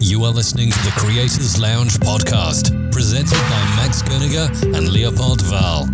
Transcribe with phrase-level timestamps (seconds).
[0.00, 5.88] You are listening to the Creators Lounge podcast, presented by Max Koeniger and Leopold Wahl.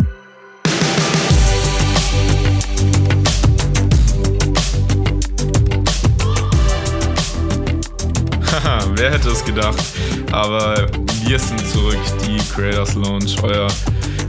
[8.51, 9.83] Haha, wer hätte es gedacht?
[10.31, 10.87] Aber
[11.25, 13.67] wir sind zurück, die Creators Lounge, euer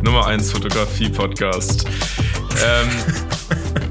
[0.03, 1.85] Nummer 1 Fotografie-Podcast.
[2.65, 3.36] Ähm,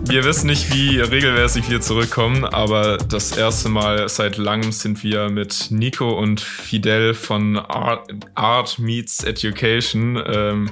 [0.07, 5.29] wir wissen nicht, wie regelmäßig wir zurückkommen, aber das erste Mal seit langem sind wir
[5.29, 10.69] mit Nico und Fidel von Art, Art Meets Education ähm,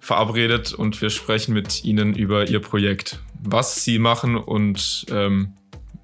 [0.00, 5.54] verabredet und wir sprechen mit ihnen über ihr Projekt, was sie machen und ähm,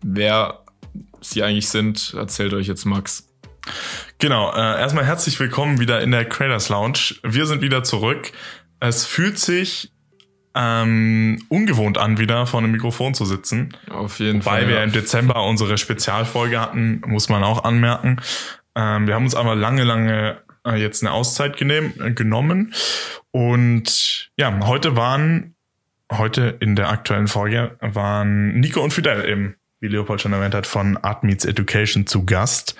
[0.03, 0.65] wer
[1.21, 3.29] sie eigentlich sind, erzählt euch jetzt Max.
[4.19, 7.17] Genau, äh, erstmal herzlich willkommen wieder in der Creators Lounge.
[7.23, 8.33] Wir sind wieder zurück.
[8.81, 9.93] Es fühlt sich
[10.55, 13.75] ähm, ungewohnt an, wieder vor einem Mikrofon zu sitzen.
[13.91, 14.69] Auf jeden Weil Fall.
[14.69, 14.85] wir ja.
[14.85, 18.21] im Dezember unsere Spezialfolge hatten, muss man auch anmerken.
[18.75, 22.75] Ähm, wir haben uns aber lange, lange äh, jetzt eine Auszeit genehm, äh, genommen.
[23.31, 25.55] Und ja, heute waren,
[26.11, 30.67] heute in der aktuellen Folge waren Nico und Fidel eben, wie Leopold schon erwähnt hat,
[30.67, 32.77] von Art Meets Education zu Gast.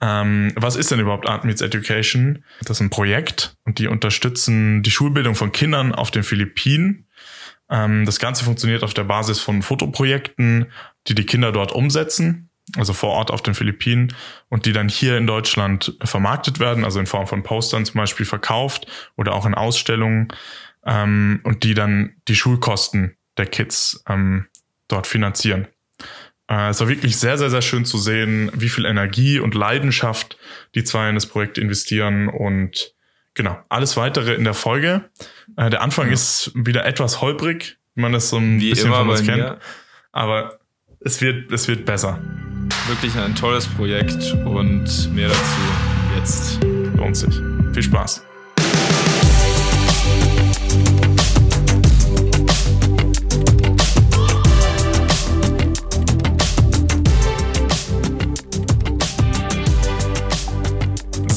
[0.00, 2.44] Ähm, was ist denn überhaupt Art Meets Education?
[2.60, 7.06] Das ist ein Projekt und die unterstützen die Schulbildung von Kindern auf den Philippinen.
[7.72, 10.66] Ähm, das Ganze funktioniert auf der Basis von Fotoprojekten,
[11.08, 14.14] die die Kinder dort umsetzen, also vor Ort auf den Philippinen
[14.50, 18.26] und die dann hier in Deutschland vermarktet werden, also in Form von Postern zum Beispiel
[18.26, 20.28] verkauft oder auch in Ausstellungen
[20.84, 24.46] ähm, und die dann die Schulkosten der Kids ähm,
[24.88, 25.66] dort finanzieren.
[26.48, 30.36] Äh, es war wirklich sehr, sehr, sehr schön zu sehen, wie viel Energie und Leidenschaft
[30.74, 32.91] die zwei in das Projekt investieren und
[33.34, 35.04] genau, alles weitere in der Folge.
[35.56, 36.12] Äh, der Anfang Ja.
[36.14, 39.38] ist wieder etwas holprig, wie man das so ein Wie bisschen von uns kennt.
[39.38, 39.58] mir.
[40.12, 40.58] Aber
[41.00, 42.18] es wird, es wird besser.
[42.88, 46.62] Wirklich ein tolles Projekt und mehr dazu jetzt.
[46.96, 47.34] Lohnt sich.
[47.72, 48.24] Viel Spaß.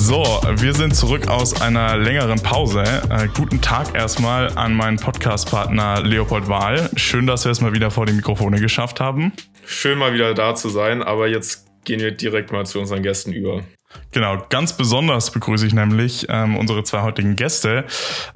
[0.08, 0.24] So,
[0.58, 2.84] wir sind zurück aus einer längeren Pause.
[3.10, 6.92] Äh, guten Tag erstmal an meinen Podcast-Partner Leopold Wahl.
[6.96, 9.34] Schön, dass wir es mal wieder vor die Mikrofone geschafft haben.
[9.66, 13.34] Schön mal wieder da zu sein, aber jetzt gehen wir direkt mal zu unseren Gästen
[13.34, 13.64] über.
[14.12, 17.86] Genau, ganz besonders begrüße ich nämlich ähm, unsere zwei heutigen Gäste,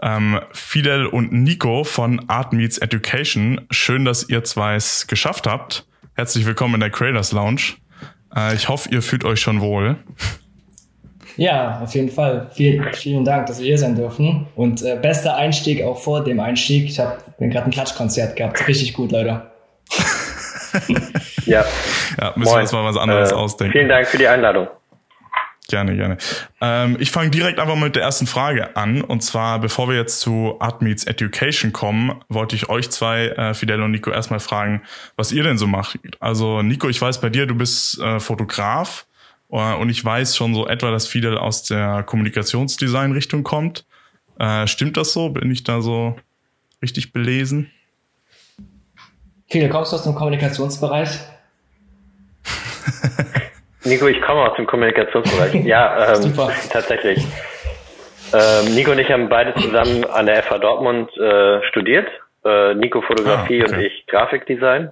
[0.01, 3.62] ähm, Fidel und Nico von Art Meets Education.
[3.69, 5.86] Schön, dass ihr zwei es geschafft habt.
[6.16, 7.75] Herzlich willkommen in der Creators Lounge.
[8.36, 9.97] Äh, ich hoffe, ihr fühlt euch schon wohl.
[11.39, 12.50] Ja, auf jeden Fall.
[12.53, 14.47] Vielen, vielen Dank, dass wir hier sein dürfen.
[14.55, 16.85] Und äh, bester Einstieg auch vor dem Einstieg.
[16.89, 18.67] Ich habe gerade ein Klatschkonzert gehabt.
[18.67, 19.44] Richtig gut, Leute.
[21.45, 21.66] Ja,
[22.22, 23.72] Ja, müssen wir uns mal was anderes Äh, ausdenken.
[23.72, 24.67] Vielen Dank für die Einladung.
[25.67, 26.17] Gerne, gerne.
[26.61, 29.01] Ähm, ich fange direkt einfach mal mit der ersten Frage an.
[29.01, 33.53] Und zwar, bevor wir jetzt zu Art Meets Education kommen, wollte ich euch zwei, äh,
[33.56, 34.81] Fidel und Nico, erstmal fragen,
[35.16, 35.97] was ihr denn so macht.
[36.19, 39.06] Also, Nico, ich weiß bei dir, du bist äh, Fotograf.
[39.51, 43.85] Äh, und ich weiß schon so etwa, dass Fidel aus der Kommunikationsdesign-Richtung kommt.
[44.39, 45.29] Äh, stimmt das so?
[45.29, 46.15] Bin ich da so
[46.81, 47.71] richtig belesen?
[49.49, 51.09] Viele, kommst du aus dem Kommunikationsbereich?
[53.83, 55.53] Nico, ich komme aus dem Kommunikationsbereich.
[55.65, 56.51] ja, ähm, Super.
[56.71, 57.25] tatsächlich.
[58.33, 62.07] Ähm, Nico und ich haben beide zusammen an der FH Dortmund äh, studiert.
[62.45, 63.75] Äh, Nico Fotografie Ah, okay.
[63.75, 64.91] und ich Grafikdesign.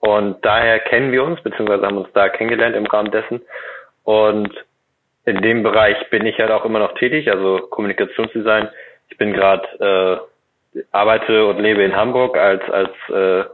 [0.00, 3.40] Und daher kennen wir uns, beziehungsweise haben uns da kennengelernt im Rahmen dessen.
[4.04, 4.52] Und
[5.24, 8.68] in dem Bereich bin ich halt auch immer noch tätig, also Kommunikationsdesign.
[9.08, 10.28] Ich bin gerade,
[10.74, 13.44] äh, arbeite und lebe in Hamburg als, als äh,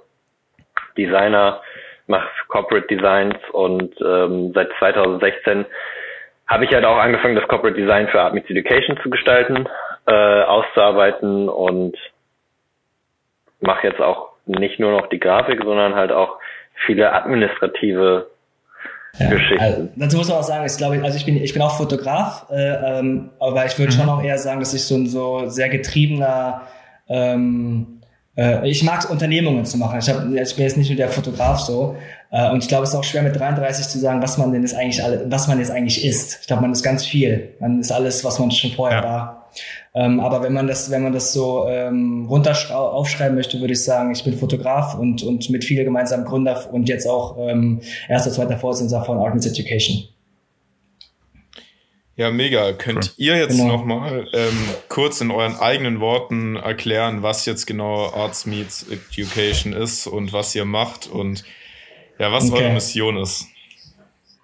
[0.97, 1.63] Designer,
[2.07, 5.65] mache Corporate Designs und ähm, seit 2016
[6.47, 9.69] habe ich halt auch angefangen, das Corporate Design für Art Meets Education zu gestalten,
[10.07, 11.97] äh, auszuarbeiten und
[13.61, 16.39] mache jetzt auch nicht nur noch die Grafik, sondern halt auch
[16.87, 18.30] viele administrative
[19.19, 19.59] Geschichten.
[19.61, 22.47] Also, dazu muss man auch sagen, ich glaube, also ich bin, ich bin auch Fotograf,
[22.51, 25.69] äh, ähm, aber ich würde schon auch eher sagen, dass ich so ein so sehr
[25.69, 26.63] getriebener,
[27.09, 28.01] ähm,
[28.37, 29.99] äh, ich mag es, Unternehmungen zu machen.
[29.99, 31.97] Ich, hab, also ich bin jetzt nicht nur der Fotograf so.
[32.31, 34.63] Äh, und ich glaube, es ist auch schwer mit 33 zu sagen, was man denn
[34.63, 36.39] jetzt eigentlich alle, was man jetzt eigentlich ist.
[36.43, 37.51] Ich glaube, man ist ganz viel.
[37.61, 39.05] Man ist alles, was man schon vorher Ja.
[39.05, 39.40] war.
[39.95, 43.83] Ähm, aber wenn man das, wenn man das so ähm, runter aufschreiben möchte, würde ich
[43.85, 48.31] sagen, ich bin Fotograf und, und mit vielen gemeinsamen Gründer und jetzt auch ähm, erster,
[48.31, 50.05] zweiter Vorsitzender von Art Meets Education.
[52.17, 52.73] Ja, mega.
[52.73, 53.77] Könnt ihr jetzt Genau.
[53.79, 60.07] nochmal ähm, kurz in euren eigenen Worten erklären, was jetzt genau Arts Meets Education ist
[60.07, 61.45] und was ihr macht und
[62.19, 62.65] ja, was Okay.
[62.65, 63.47] eure Mission ist?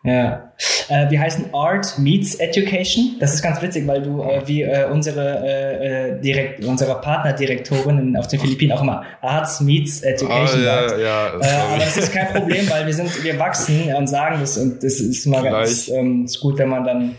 [0.06, 0.52] Ja.
[0.88, 3.16] Äh, wir heißen Art Meets Education.
[3.18, 8.16] Das ist ganz witzig, weil du äh, wie äh, unsere äh, äh direkt unsere Partnerdirektorin
[8.16, 11.00] auf den Philippinen auch immer Arts Meets Education ah, ja, sagt.
[11.00, 14.56] Ja, äh, aber das ist kein Problem, weil wir sind wir wachsen und sagen das
[14.56, 17.16] und das ist mal ganz ähm, ist gut, wenn man dann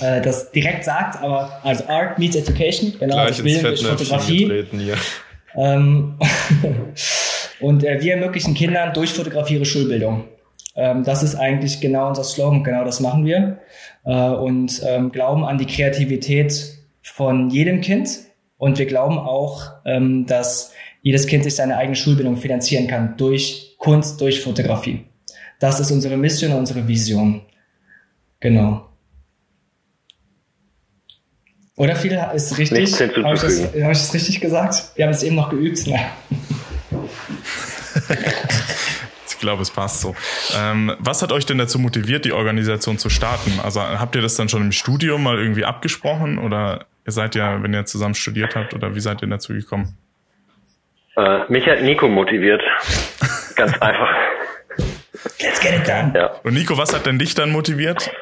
[0.00, 1.22] äh, das direkt sagt.
[1.22, 3.14] Aber also Art Meets Education, genau.
[3.14, 4.64] Gleich das Bild ist Fotografie.
[5.56, 6.18] Ähm,
[7.60, 10.24] und äh, wir ermöglichen Kindern durch Fotografie ihre Schulbildung.
[10.74, 13.58] Ähm, das ist eigentlich genau unser Slogan, genau das machen wir.
[14.04, 18.20] Äh, und ähm, glauben an die Kreativität von jedem Kind.
[18.56, 20.72] Und wir glauben auch, ähm, dass
[21.02, 25.04] jedes Kind sich seine eigene Schulbildung finanzieren kann durch Kunst, durch Fotografie.
[25.58, 27.42] Das ist unsere Mission, unsere Vision.
[28.40, 28.88] Genau.
[31.76, 32.92] Oder viel ist richtig?
[33.00, 34.92] Habe ich, das, hab ich das richtig gesagt?
[34.94, 35.84] Wir haben es eben noch geübt.
[39.42, 40.14] Glaube, es passt so.
[40.56, 43.58] Ähm, was hat euch denn dazu motiviert, die Organisation zu starten?
[43.60, 47.60] Also habt ihr das dann schon im Studium mal irgendwie abgesprochen oder ihr seid ja,
[47.60, 49.96] wenn ihr zusammen studiert habt oder wie seid ihr dazu gekommen?
[51.16, 52.62] Äh, mich hat Nico motiviert.
[53.56, 54.10] Ganz einfach.
[55.40, 56.12] Let's get it done.
[56.14, 56.30] Ja.
[56.44, 58.12] Und Nico, was hat denn dich dann motiviert?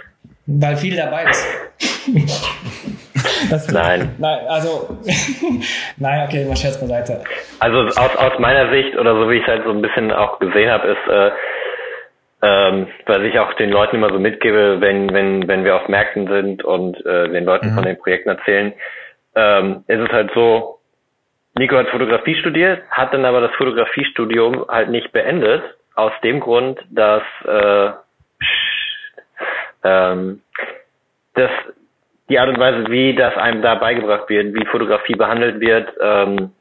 [0.46, 1.44] Weil viel dabei ist.
[3.50, 4.14] Das, nein.
[4.19, 4.96] Nein, also,
[5.96, 7.22] nein, okay, mal Scherz beiseite.
[7.58, 10.38] Also aus, aus meiner Sicht oder so wie ich es halt so ein bisschen auch
[10.38, 11.31] gesehen habe, ist, äh,
[12.43, 16.26] ähm, was ich auch den Leuten immer so mitgebe, wenn, wenn, wenn wir auf Märkten
[16.26, 17.75] sind und äh, den Leuten mhm.
[17.75, 18.72] von den Projekten erzählen,
[19.34, 20.78] ähm, ist es halt so,
[21.58, 25.62] Nico hat Fotografie studiert, hat dann aber das Fotografiestudium halt nicht beendet,
[25.94, 27.90] aus dem Grund, dass äh,
[29.84, 30.43] ähm,
[31.34, 31.50] das
[32.31, 36.53] die Art und Weise, wie das einem da beigebracht wird, wie Fotografie behandelt wird, ähm,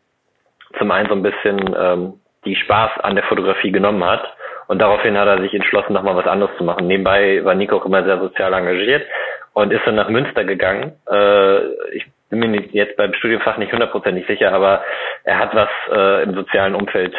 [0.77, 2.13] zum einen so ein bisschen ähm,
[2.43, 4.23] die Spaß an der Fotografie genommen hat.
[4.67, 6.87] Und daraufhin hat er sich entschlossen, nochmal was anderes zu machen.
[6.87, 9.05] Nebenbei war Nico auch immer sehr sozial engagiert
[9.53, 10.93] und ist dann nach Münster gegangen.
[11.09, 14.83] Äh, ich bin mir jetzt beim Studienfach nicht hundertprozentig sicher, aber
[15.23, 17.15] er hat was äh, im sozialen Umfeld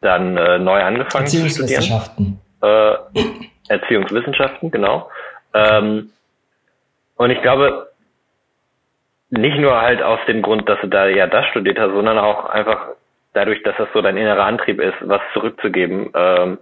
[0.00, 1.80] dann äh, neu angefangen zu studieren.
[1.80, 2.40] Erziehungswissenschaften.
[2.62, 2.94] Äh,
[3.68, 5.10] Erziehungswissenschaften, genau.
[5.54, 6.10] Ähm,
[7.22, 7.92] und ich glaube,
[9.30, 12.46] nicht nur halt aus dem Grund, dass du da ja das studiert hast, sondern auch
[12.46, 12.88] einfach
[13.32, 16.58] dadurch, dass das so dein innerer Antrieb ist, was zurückzugeben, ähm,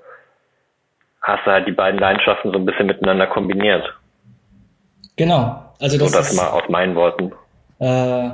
[1.22, 3.82] hast du halt die beiden Leidenschaften so ein bisschen miteinander kombiniert.
[5.16, 5.64] Genau.
[5.80, 7.32] Also das, so, das ist mal aus meinen Worten.
[7.78, 8.30] Äh,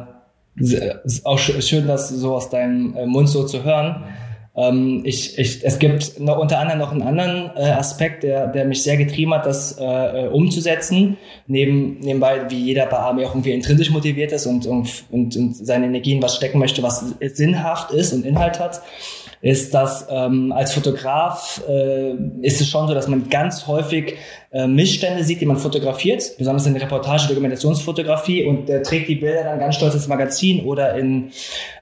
[0.57, 4.05] ist auch schön, das so aus deinem äh, Mund so zu hören.
[4.57, 8.65] Ähm, ich, ich, es gibt noch, unter anderem noch einen anderen äh, Aspekt, der, der
[8.65, 11.19] mich sehr getrieben hat, das äh, äh umzusetzen.
[11.47, 15.57] Neben, nebenbei, wie jeder bei Army auch irgendwie intrinsisch motiviert ist und, und, und, und
[15.57, 18.83] seine Energien was stecken möchte, was sinnhaft ist und Inhalt hat
[19.47, 24.17] ist, dass ähm, als Fotograf äh, ist es schon so, dass man ganz häufig
[24.51, 29.15] äh, Missstände sieht, die man fotografiert, besonders in der Reportage, Dokumentationsfotografie und der trägt die
[29.15, 31.31] Bilder dann ganz stolz ins Magazin oder in,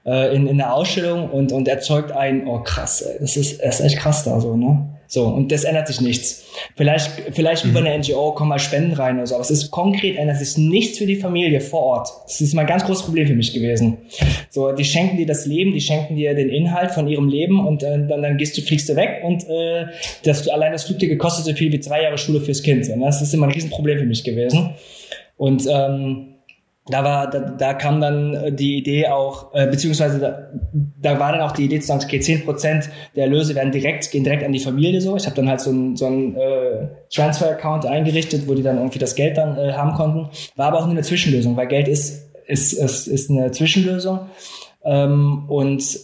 [0.05, 3.79] äh, in, in der Ausstellung und, und erzeugt ein, oh krass, ey, das ist, das
[3.79, 4.94] ist echt krass da so, ne?
[5.07, 6.45] So, und das ändert sich nichts.
[6.75, 7.71] Vielleicht, vielleicht mhm.
[7.71, 10.57] über eine NGO kommen mal Spenden rein oder so, aber es ist konkret ändert sich
[10.57, 12.09] nichts für die Familie vor Ort.
[12.23, 13.97] Das ist mal ein ganz großes Problem für mich gewesen.
[14.49, 17.83] So, die schenken dir das Leben, die schenken dir den Inhalt von ihrem Leben und
[17.83, 19.85] äh, dann, dann gehst du, fliegst du weg und äh,
[20.23, 22.87] das, allein das Flugticket kostet so viel wie zwei Jahre Schule fürs Kind.
[22.89, 24.71] Und das ist immer ein Riesenproblem für mich gewesen.
[25.37, 26.34] Und ähm,
[26.87, 30.49] da war, da, da kam dann äh, die Idee auch, äh, beziehungsweise da,
[31.01, 34.11] da war dann auch die Idee zu sagen, okay, zehn Prozent der Erlöse werden direkt,
[34.11, 35.15] gehen direkt an die Familie so.
[35.15, 38.99] Ich habe dann halt so ein, so ein äh, Transfer-Account eingerichtet, wo die dann irgendwie
[38.99, 40.29] das Geld dann äh, haben konnten.
[40.55, 44.19] War aber auch nur eine Zwischenlösung, weil Geld ist, ist, ist, ist eine Zwischenlösung.
[44.83, 45.99] Ähm, und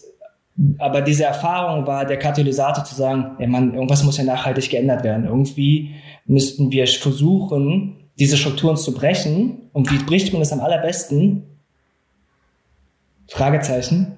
[0.79, 5.03] aber diese Erfahrung war der Katalysator zu sagen, ja man, irgendwas muss ja nachhaltig geändert
[5.03, 5.25] werden.
[5.25, 5.91] Irgendwie
[6.25, 9.69] müssten wir versuchen, diese Strukturen zu brechen.
[9.73, 11.43] Und wie bricht man das am allerbesten?
[13.27, 14.17] Fragezeichen.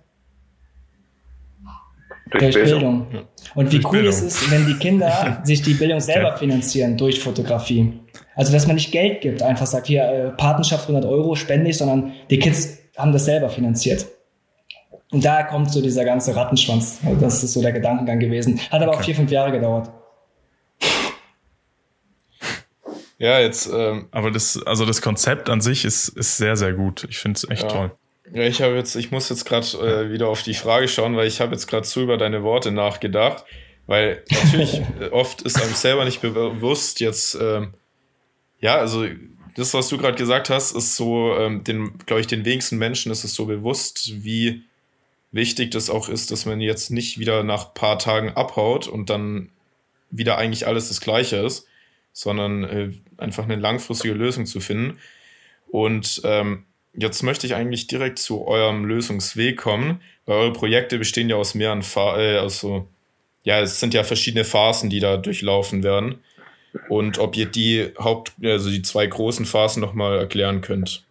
[2.32, 3.06] Durch, durch Bildung.
[3.06, 3.28] Bildung.
[3.54, 4.10] Und wie durch cool Bildung.
[4.10, 8.00] ist es, wenn die Kinder sich die Bildung selber finanzieren durch Fotografie.
[8.36, 11.78] Also, dass man nicht Geld gibt, einfach sagt, hier, äh, Patenschaft 100 Euro spende ich,
[11.78, 14.08] sondern die Kids haben das selber finanziert.
[15.12, 17.00] Und da kommt so dieser ganze Rattenschwanz.
[17.20, 18.60] Das ist so der Gedankengang gewesen.
[18.72, 18.98] Hat aber okay.
[18.98, 19.92] auch vier, fünf Jahre gedauert.
[23.24, 23.70] Ja, jetzt.
[23.74, 27.08] Ähm, Aber das, also das Konzept an sich ist, ist sehr, sehr gut.
[27.10, 27.70] Ich finde es echt ja.
[27.70, 27.92] toll.
[28.34, 31.28] Ja, ich habe jetzt, ich muss jetzt gerade äh, wieder auf die Frage schauen, weil
[31.28, 33.46] ich habe jetzt gerade zu über deine Worte nachgedacht.
[33.88, 37.74] Weil natürlich äh, oft ist einem selber nicht bewusst jetzt, ähm,
[38.60, 39.06] ja, also
[39.56, 43.10] das, was du gerade gesagt hast, ist so, ähm, den, glaube ich, den wenigsten Menschen
[43.10, 44.64] ist es so bewusst, wie
[45.32, 49.10] wichtig das auch ist, dass man jetzt nicht wieder nach ein paar Tagen abhaut und
[49.10, 49.48] dann
[50.12, 51.68] wieder eigentlich alles das Gleiche ist,
[52.14, 55.00] sondern äh, einfach eine langfristige Lösung zu finden.
[55.68, 61.30] Und ähm, jetzt möchte ich eigentlich direkt zu eurem Lösungsweg kommen, weil eure Projekte bestehen
[61.30, 62.88] ja aus mehreren, Fa äh, aus so,
[63.44, 66.20] ja, es sind ja verschiedene Phasen, die da durchlaufen werden.
[66.90, 71.04] Und ob ihr die Haupt, also die zwei großen Phasen nochmal erklären könnt.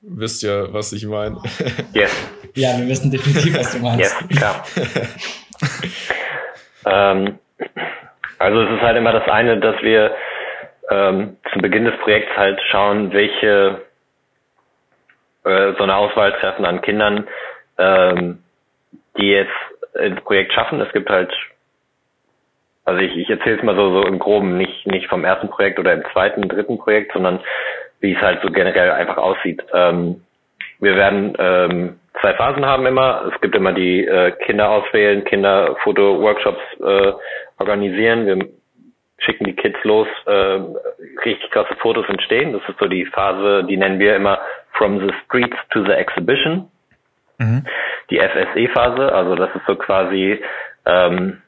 [0.00, 1.40] Wisst ihr, was ich meine?
[1.94, 2.10] Yes.
[2.54, 4.14] Ja, wir wissen definitiv, was du meinst.
[4.28, 4.66] Yes, klar.
[7.14, 7.38] ähm,
[8.38, 10.14] also es ist halt immer das eine, dass wir
[10.90, 13.82] ähm, zu Beginn des Projekts halt schauen, welche
[15.44, 17.26] äh, so eine Auswahl treffen an Kindern,
[17.78, 18.42] ähm,
[19.16, 19.52] die jetzt
[19.94, 20.80] ins Projekt schaffen.
[20.80, 21.32] Es gibt halt,
[22.84, 25.78] also ich, ich erzähle es mal so, so im Groben, nicht, nicht vom ersten Projekt
[25.78, 27.40] oder im zweiten, dritten Projekt, sondern
[28.00, 29.62] wie es halt so generell einfach aussieht.
[29.72, 30.24] Ähm,
[30.80, 33.30] wir werden ähm, zwei Phasen haben immer.
[33.32, 37.12] Es gibt immer die äh, Kinder auswählen, Kinderfoto-Workshops äh,
[37.62, 38.26] organisieren.
[38.26, 38.38] Wir
[39.18, 40.60] schicken die Kids los, äh,
[41.24, 42.52] richtig krasse Fotos entstehen.
[42.52, 44.40] Das ist so die Phase, die nennen wir immer
[44.72, 46.68] From the Streets to the Exhibition.
[47.38, 47.64] Mhm.
[48.10, 50.40] Die FSE-Phase, also das ist so quasi,
[50.86, 51.40] ähm,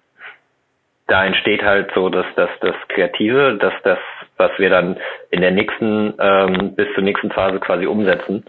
[1.07, 3.99] da entsteht halt so dass das, das Kreative, dass das,
[4.37, 4.97] was wir dann
[5.31, 8.45] in der nächsten, ähm, bis zur nächsten Phase quasi umsetzen.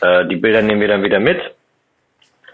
[0.00, 1.40] Äh, die Bilder nehmen wir dann wieder mit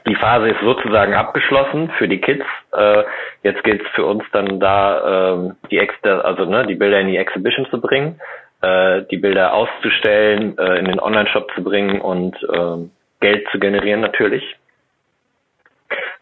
[0.07, 2.45] die Phase ist sozusagen abgeschlossen für die Kids.
[2.73, 3.05] Äh,
[3.43, 7.09] jetzt gilt es für uns dann da, ähm, die Extra, also ne, die Bilder in
[7.09, 8.21] die Exhibition zu bringen,
[8.61, 12.89] äh, die Bilder auszustellen, äh, in den Online-Shop zu bringen und äh,
[13.21, 14.45] Geld zu generieren natürlich.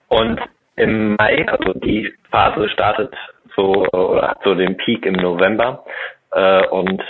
[0.08, 0.40] Und
[0.76, 3.14] im Mai, also die Phase startet
[3.56, 5.84] so oder hat so den Peak im November
[6.32, 7.02] äh, und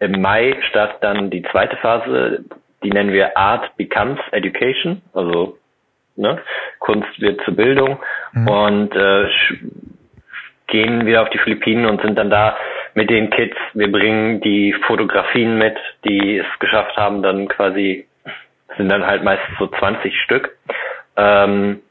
[0.00, 2.44] im Mai startet dann die zweite Phase,
[2.82, 5.56] die nennen wir Art Becomes Education, also
[6.16, 6.40] ne?
[6.78, 7.98] Kunst wird zur Bildung
[8.32, 8.48] mhm.
[8.48, 9.28] und äh,
[10.66, 12.56] gehen wir auf die Philippinen und sind dann da
[12.94, 13.56] mit den Kids.
[13.74, 18.06] Wir bringen die Fotografien mit, die es geschafft haben, dann quasi
[18.76, 20.56] sind dann halt meistens so 20 Stück.
[21.16, 21.82] Ähm,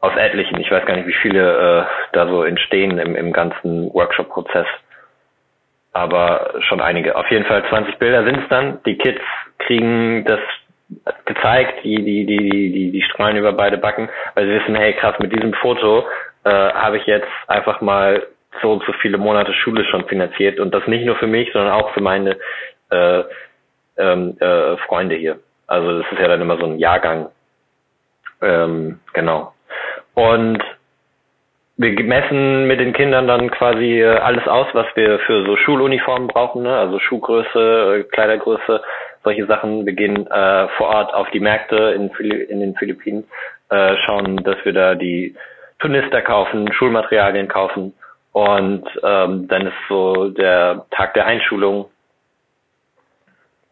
[0.00, 3.92] aus etlichen, ich weiß gar nicht, wie viele äh, da so entstehen im, im ganzen
[3.92, 4.66] Workshop-Prozess.
[5.92, 7.16] Aber schon einige.
[7.16, 8.80] Auf jeden Fall 20 Bilder sind es dann.
[8.84, 9.20] Die Kids
[9.58, 10.40] kriegen das
[11.26, 15.18] gezeigt, die, die, die, die, die strahlen über beide Backen, weil sie wissen, hey krass,
[15.18, 16.06] mit diesem Foto
[16.44, 18.26] äh, habe ich jetzt einfach mal
[18.62, 21.72] so und so viele Monate Schule schon finanziert und das nicht nur für mich, sondern
[21.72, 22.38] auch für meine
[22.90, 23.22] äh,
[23.98, 25.38] ähm, äh, Freunde hier.
[25.66, 27.28] Also das ist ja dann immer so ein Jahrgang.
[28.40, 29.52] Ähm, genau.
[30.14, 30.62] Und
[31.76, 36.26] wir messen mit den Kindern dann quasi äh, alles aus, was wir für so Schuluniformen
[36.28, 36.76] brauchen, ne?
[36.76, 38.82] also Schuhgröße, Kleidergröße,
[39.24, 39.86] solche Sachen.
[39.86, 43.24] Wir gehen äh, vor Ort auf die Märkte in, in den Philippinen,
[43.70, 45.34] äh, schauen, dass wir da die
[45.78, 47.94] Turnister kaufen, Schulmaterialien kaufen
[48.32, 51.86] und ähm, dann ist so der Tag der Einschulung.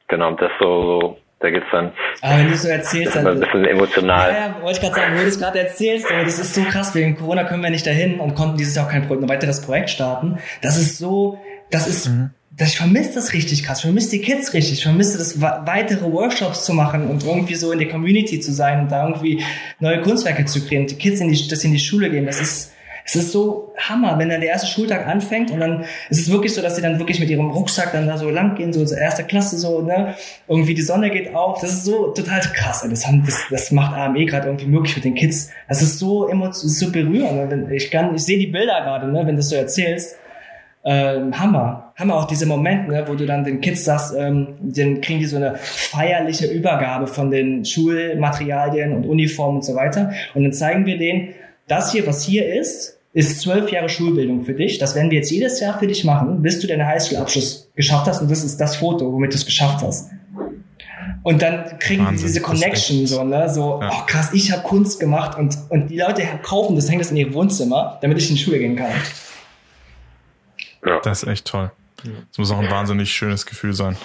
[0.09, 1.93] Genau, das so, da geht's dann.
[2.23, 3.26] Aber wenn du so erzählst, dann.
[3.26, 4.33] Ein bisschen emotional.
[4.33, 6.62] Ja, ja wollte ich gerade sagen, wo du es gerade erzählst, aber das ist so
[6.62, 9.65] krass, wegen Corona können wir nicht dahin und konnten dieses Jahr auch kein ein weiteres
[9.65, 10.38] Projekt starten.
[10.62, 11.38] Das ist so,
[11.71, 14.82] das ist mhm dass ich vermisse das richtig krass, ich vermisse die Kids richtig, ich
[14.82, 18.90] vermisse das weitere Workshops zu machen und irgendwie so in der Community zu sein und
[18.90, 19.42] da irgendwie
[19.78, 22.40] neue Kunstwerke zu kreieren, die Kids in die, dass sie in die Schule gehen, das
[22.40, 22.72] ist,
[23.04, 26.54] es ist so Hammer, wenn dann der erste Schultag anfängt und dann ist es wirklich
[26.54, 28.98] so, dass sie dann wirklich mit ihrem Rucksack dann da so lang gehen, so zur
[28.98, 30.14] erste Klasse so, ne,
[30.48, 33.94] irgendwie die Sonne geht auf, das ist so total krass, das, haben, das, das macht
[33.94, 38.14] AME gerade irgendwie möglich mit den Kids, das ist so emotional, so berührend, ich kann,
[38.14, 40.16] ich sehe die Bilder gerade, ne, wenn du das so erzählst,
[40.87, 41.93] ähm, Hammer.
[41.97, 45.26] Hammer auch diese Momente, ne, wo du dann den Kids sagst, ähm, dann kriegen die
[45.26, 50.12] so eine feierliche Übergabe von den Schulmaterialien und Uniformen und so weiter.
[50.35, 51.31] Und dann zeigen wir denen,
[51.66, 54.78] das hier, was hier ist, ist zwölf Jahre Schulbildung für dich.
[54.78, 58.21] Das werden wir jetzt jedes Jahr für dich machen, bis du deinen Highschool-Abschluss geschafft hast.
[58.21, 60.11] Und das ist das Foto, womit du es geschafft hast.
[61.25, 63.90] Und dann kriegen Wahnsinn, die diese Connection so, ne, so, ja.
[63.90, 67.16] oh krass, ich habe Kunst gemacht und, und die Leute kaufen das, hängen das in
[67.16, 68.93] ihr Wohnzimmer, damit ich in die Schule gehen kann.
[70.87, 71.00] Ja.
[71.00, 71.71] Das ist echt toll.
[72.02, 73.97] Das muss auch ein wahnsinnig schönes Gefühl sein.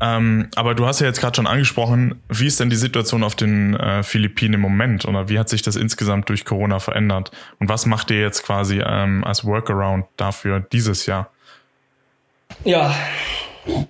[0.00, 3.34] Ähm, aber du hast ja jetzt gerade schon angesprochen, wie ist denn die Situation auf
[3.34, 7.30] den äh, Philippinen im Moment oder wie hat sich das insgesamt durch Corona verändert?
[7.58, 11.30] Und was macht ihr jetzt quasi ähm, als Workaround dafür dieses Jahr?
[12.64, 12.94] Ja,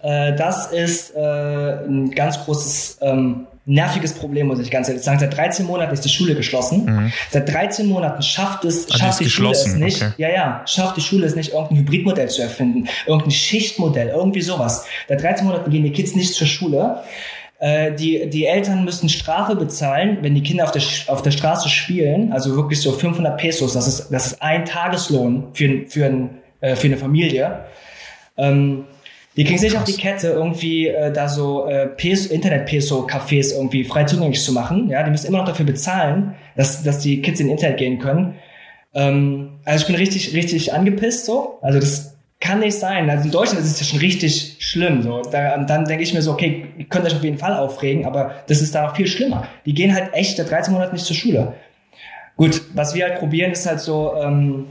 [0.02, 5.20] äh, das ist äh, ein ganz großes ähm, nerviges Problem, muss ich ganz ehrlich sagen.
[5.20, 6.84] Seit 13 Monaten ist die Schule geschlossen.
[6.84, 7.12] Mhm.
[7.30, 10.12] Seit 13 Monaten schafft es, ah, schafft die Schule es nicht, okay.
[10.16, 14.84] ja, ja, schafft die Schule es nicht, irgendein Hybridmodell zu erfinden, irgendein Schichtmodell, irgendwie sowas.
[15.08, 17.02] Seit 13 Monaten gehen die Kids nicht zur Schule.
[17.60, 21.68] äh, die, die Eltern müssen Strafe bezahlen, wenn die Kinder auf der, auf der Straße
[21.68, 26.30] spielen, also wirklich so 500 Pesos, das ist, das ist ein Tageslohn für, für, ein,
[26.60, 27.64] äh, für eine Familie.
[28.36, 28.86] Ähm,
[29.36, 34.42] die kriegen sich auf die Kette, irgendwie äh, da so äh, Internet-Peso-Cafés irgendwie frei zugänglich
[34.42, 34.90] zu machen.
[34.90, 38.34] Ja, die müssen immer noch dafür bezahlen, dass, dass die Kids in Internet gehen können.
[38.94, 41.58] Ähm, also ich bin richtig, richtig angepisst so.
[41.62, 43.08] Also das kann nicht sein.
[43.08, 45.02] Also in Deutschland ist es ja schon richtig schlimm.
[45.02, 45.22] So.
[45.22, 48.04] Da, und dann denke ich mir so, okay, ihr könnt euch auf jeden Fall aufregen,
[48.04, 49.46] aber das ist da noch viel schlimmer.
[49.64, 51.54] Die gehen halt echt seit 13 Monaten nicht zur Schule.
[52.36, 54.66] Gut, was wir halt probieren, ist halt so, ähm,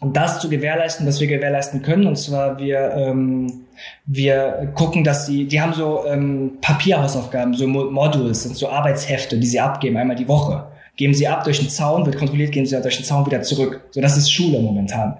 [0.00, 2.06] das zu gewährleisten, was wir gewährleisten können.
[2.06, 3.65] Und zwar wir ähm,
[4.06, 9.46] wir gucken, dass die, die haben so ähm, Papierhausaufgaben, so Modules, sind so Arbeitshefte, die
[9.46, 10.66] sie abgeben, einmal die Woche.
[10.96, 13.82] Geben sie ab durch den Zaun, wird kontrolliert, gehen sie durch den Zaun wieder zurück.
[13.90, 15.18] So, das ist Schule momentan.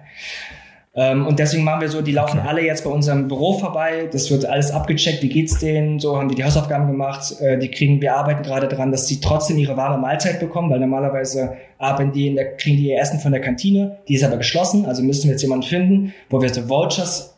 [0.98, 2.48] Ähm, und deswegen machen wir so, die laufen okay.
[2.48, 4.08] alle jetzt bei unserem Büro vorbei.
[4.10, 5.22] Das wird alles abgecheckt.
[5.22, 6.00] Wie geht's denen?
[6.00, 7.38] So haben die die Hausaufgaben gemacht.
[7.40, 10.80] Äh, die kriegen, wir arbeiten gerade daran, dass sie trotzdem ihre warme Mahlzeit bekommen, weil
[10.80, 13.98] normalerweise arbeiten die in der, kriegen die ihr Essen von der Kantine.
[14.08, 14.86] Die ist aber geschlossen.
[14.86, 17.35] Also müssen wir jetzt jemanden finden, wo wir so Vouchers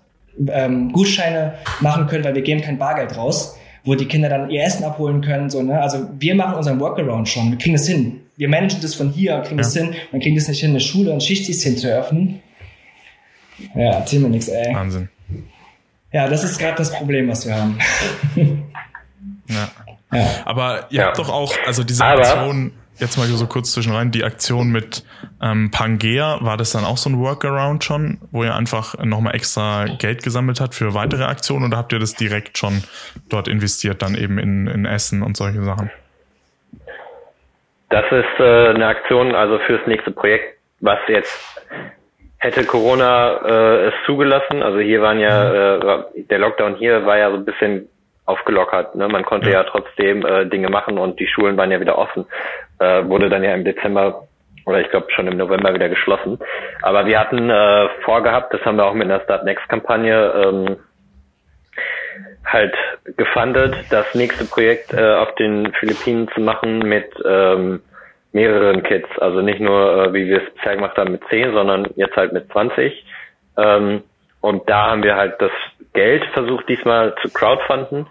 [0.51, 4.63] ähm, Gutscheine machen können, weil wir geben kein Bargeld raus, wo die Kinder dann ihr
[4.63, 5.51] Essen abholen können.
[5.51, 5.81] So, ne?
[5.81, 8.21] Also wir machen unseren Workaround schon, wir kriegen das hin.
[8.37, 9.63] Wir managen das von hier, kriegen ja.
[9.63, 12.41] das hin, man kriegt das nicht hin, eine Schule und Schichtsystem zu eröffnen.
[13.75, 14.75] Ja, erzähl mir nichts, ey.
[14.75, 15.09] Wahnsinn.
[16.13, 17.79] Ja, das ist gerade das Problem, was wir haben.
[19.49, 19.69] ja.
[20.13, 20.27] ja.
[20.45, 21.07] Aber ihr ja.
[21.07, 25.05] habt doch auch, also diese Aktion, jetzt mal so kurz zwischen rein, die Aktion mit
[25.43, 29.87] ähm, Pangea, war das dann auch so ein Workaround schon, wo ihr einfach nochmal extra
[29.99, 32.83] Geld gesammelt habt für weitere Aktionen oder habt ihr das direkt schon
[33.29, 35.91] dort investiert, dann eben in, in Essen und solche Sachen?
[37.91, 41.59] Das ist äh, eine Aktion also fürs nächste Projekt, was jetzt
[42.39, 44.63] hätte Corona äh, es zugelassen.
[44.63, 46.05] Also hier waren ja, mhm.
[46.15, 47.89] äh, der Lockdown hier war ja so ein bisschen
[48.27, 48.95] aufgelockert.
[48.95, 49.09] Ne?
[49.09, 52.27] Man konnte ja, ja trotzdem äh, Dinge machen und die Schulen waren ja wieder offen.
[52.81, 54.29] Äh, wurde dann ja im Dezember
[54.67, 56.39] oder ich glaube schon im November wieder geschlossen.
[56.83, 60.77] Aber wir hatten äh, vorgehabt, das haben wir auch mit einer Start Next Kampagne ähm,
[62.45, 62.75] halt
[63.17, 67.81] gefundet, das nächste Projekt äh, auf den Philippinen zu machen mit ähm,
[68.33, 69.09] mehreren Kids.
[69.19, 72.33] Also nicht nur, äh, wie wir es bisher gemacht haben, mit 10, sondern jetzt halt
[72.33, 73.05] mit 20.
[73.57, 74.03] Ähm,
[74.41, 75.51] und da haben wir halt das
[75.93, 78.07] Geld versucht diesmal zu crowdfunden,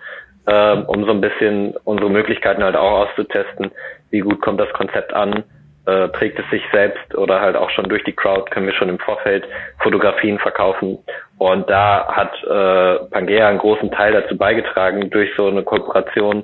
[0.47, 3.71] ähm, um so ein bisschen unsere Möglichkeiten halt auch auszutesten.
[4.09, 5.43] Wie gut kommt das Konzept an?
[5.85, 8.89] Äh, trägt es sich selbst oder halt auch schon durch die Crowd können wir schon
[8.89, 9.47] im Vorfeld
[9.79, 10.97] Fotografien verkaufen.
[11.37, 16.43] Und da hat äh, Pangea einen großen Teil dazu beigetragen, durch so eine Kooperation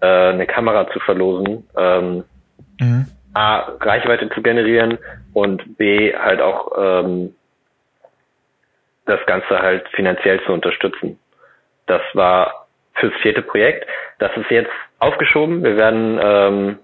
[0.00, 1.68] äh, eine Kamera zu verlosen.
[1.76, 2.24] Ähm,
[2.80, 3.06] mhm.
[3.32, 4.98] A, Reichweite zu generieren
[5.34, 7.34] und B, halt auch ähm,
[9.06, 11.16] das Ganze halt finanziell zu unterstützen.
[11.86, 13.86] Das war fürs vierte Projekt.
[14.18, 15.62] Das ist jetzt aufgeschoben.
[15.62, 16.78] Wir werden ähm,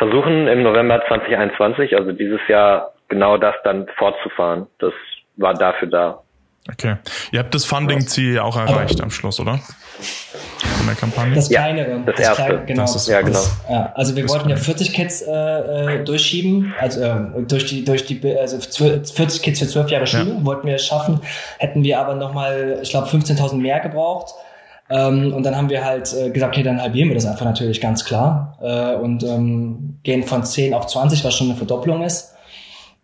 [0.00, 4.66] versuchen im November 2021, also dieses Jahr, genau das dann fortzufahren.
[4.78, 4.94] Das
[5.36, 6.22] war dafür da.
[6.70, 6.96] Okay.
[7.32, 9.58] Ihr habt das Funding-Ziel ja auch erreicht Aber am Schluss, oder?
[9.58, 11.34] Von der Kampagne?
[11.34, 12.00] Das kleinere.
[12.06, 12.42] Das, das erste.
[12.44, 12.82] Kleine, genau.
[12.82, 13.42] Das ist, ja, genau.
[13.68, 17.84] Ja, also wir das wollten ja 40 Kids äh, äh, durchschieben, also äh, durch die,
[17.84, 20.44] durch die, also 40 Kids für 12 Jahre Schule ja.
[20.44, 21.20] wollten wir es schaffen.
[21.58, 24.34] Hätten wir aber nochmal, ich glaube, 15.000 mehr gebraucht.
[24.90, 27.80] Ähm, und dann haben wir halt äh, gesagt, okay, dann halbieren wir das einfach natürlich
[27.80, 32.34] ganz klar äh, und ähm, gehen von 10 auf 20, was schon eine Verdopplung ist.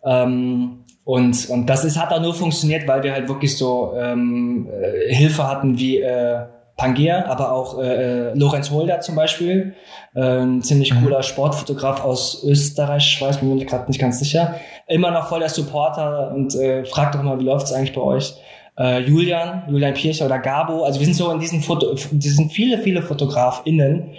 [0.03, 4.67] Ähm, und, und das ist, hat auch nur funktioniert, weil wir halt wirklich so ähm,
[4.69, 6.41] äh, Hilfe hatten wie äh,
[6.75, 9.73] Pangea, aber auch äh, äh Lorenz Holder zum Beispiel,
[10.13, 11.03] äh, ein ziemlich mhm.
[11.03, 14.55] cooler Sportfotograf aus Österreich, ich weiß, bin mir gerade nicht ganz sicher.
[14.85, 18.35] Immer noch voll der Supporter und äh, fragt doch mal, wie läuft's eigentlich bei euch?
[18.77, 22.51] Äh, Julian, Julian Pircher oder Gabo, also wir sind so in diesen Foto, die sind
[22.51, 24.13] viele, viele FotografInnen,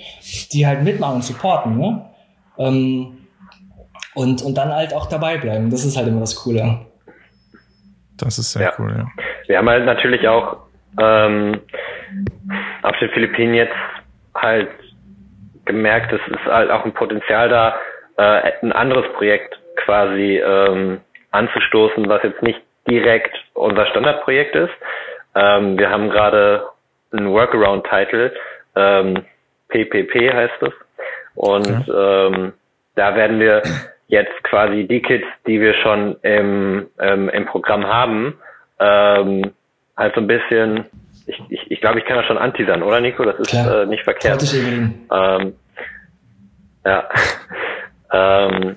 [0.52, 2.04] die halt mitmachen und supporten, ne?
[2.58, 3.18] Ähm,
[4.14, 5.70] und, und dann halt auch dabei bleiben.
[5.70, 6.86] Das ist halt immer das Coole.
[8.16, 8.72] Das ist sehr ja.
[8.78, 9.06] cool, ja.
[9.46, 10.56] Wir haben halt natürlich auch
[11.00, 11.60] ähm,
[12.82, 13.76] auf den Philippinen jetzt
[14.34, 14.68] halt
[15.66, 17.76] gemerkt, es ist halt auch ein Potenzial da,
[18.16, 24.74] äh, ein anderes Projekt quasi ähm, anzustoßen, was jetzt nicht direkt unser Standardprojekt ist.
[25.34, 26.68] Ähm, wir haben gerade
[27.12, 28.32] einen Workaround-Title,
[28.76, 29.24] ähm,
[29.68, 30.72] PPP heißt es.
[31.34, 31.92] Und okay.
[31.92, 32.52] ähm,
[32.94, 33.62] da werden wir
[34.08, 38.38] jetzt quasi die Kids, die wir schon im, ähm, im Programm haben,
[38.80, 39.52] ähm,
[39.96, 40.86] halt so ein bisschen,
[41.26, 43.24] ich, ich, ich glaube, ich kann das schon anteasern, oder Nico?
[43.24, 44.42] Das ist äh, nicht verkehrt.
[44.52, 45.54] Ähm,
[46.84, 47.08] ja.
[48.12, 48.76] ähm,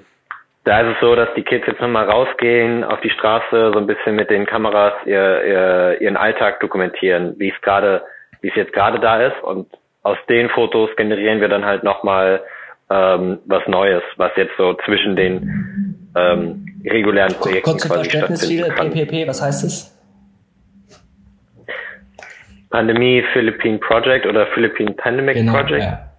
[0.64, 3.88] da ist es so, dass die Kids jetzt nochmal rausgehen auf die Straße, so ein
[3.88, 8.04] bisschen mit den Kameras ihr, ihr, ihren Alltag dokumentieren, wie es gerade,
[8.42, 9.68] wie es jetzt gerade da ist und
[10.04, 12.42] aus den Fotos generieren wir dann halt nochmal
[12.90, 19.28] ähm, was Neues, was jetzt so zwischen den ähm, regulären Projekten Kurz zum Verständnis, PPP,
[19.28, 19.98] was heißt es?
[22.70, 25.84] Pandemie Philippine Project oder Philippine Pandemic genau, Project.
[25.84, 26.12] Ja.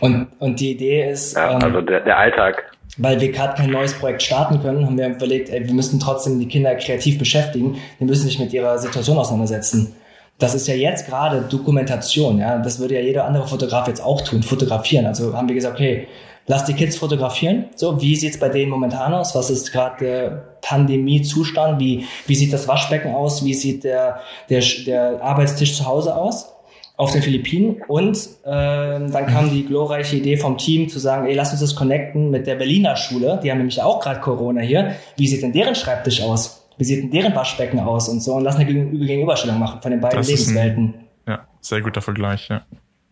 [0.00, 1.36] Und, und die Idee ist.
[1.36, 2.75] Ja, ähm, also der, der Alltag.
[2.98, 6.38] Weil wir gerade kein neues Projekt starten können, haben wir überlegt, ey, wir müssen trotzdem
[6.38, 7.76] die Kinder kreativ beschäftigen.
[8.00, 9.94] Die müssen sich mit ihrer Situation auseinandersetzen.
[10.38, 12.58] Das ist ja jetzt gerade Dokumentation, ja.
[12.58, 15.06] Das würde ja jeder andere Fotograf jetzt auch tun, fotografieren.
[15.06, 16.08] Also haben wir gesagt, okay,
[16.46, 17.66] lass die Kids fotografieren.
[17.74, 19.34] So, wie sieht's bei denen momentan aus?
[19.34, 20.28] Was ist gerade der
[20.62, 21.80] Pandemiezustand?
[21.80, 23.44] Wie, wie sieht das Waschbecken aus?
[23.44, 24.20] Wie sieht der,
[24.50, 26.55] der, der Arbeitstisch zu Hause aus?
[26.96, 31.34] Auf den Philippinen und äh, dann kam die glorreiche Idee vom Team zu sagen, ey,
[31.34, 34.96] lass uns das connecten mit der Berliner Schule, die haben nämlich auch gerade Corona hier.
[35.16, 36.66] Wie sieht denn deren Schreibtisch aus?
[36.78, 40.00] Wie sieht denn deren Waschbecken aus und so und lass eine Gegenüberstellung machen von den
[40.00, 40.94] beiden das Lebenswelten.
[41.26, 42.64] Ein, ja, sehr guter Vergleich, ja.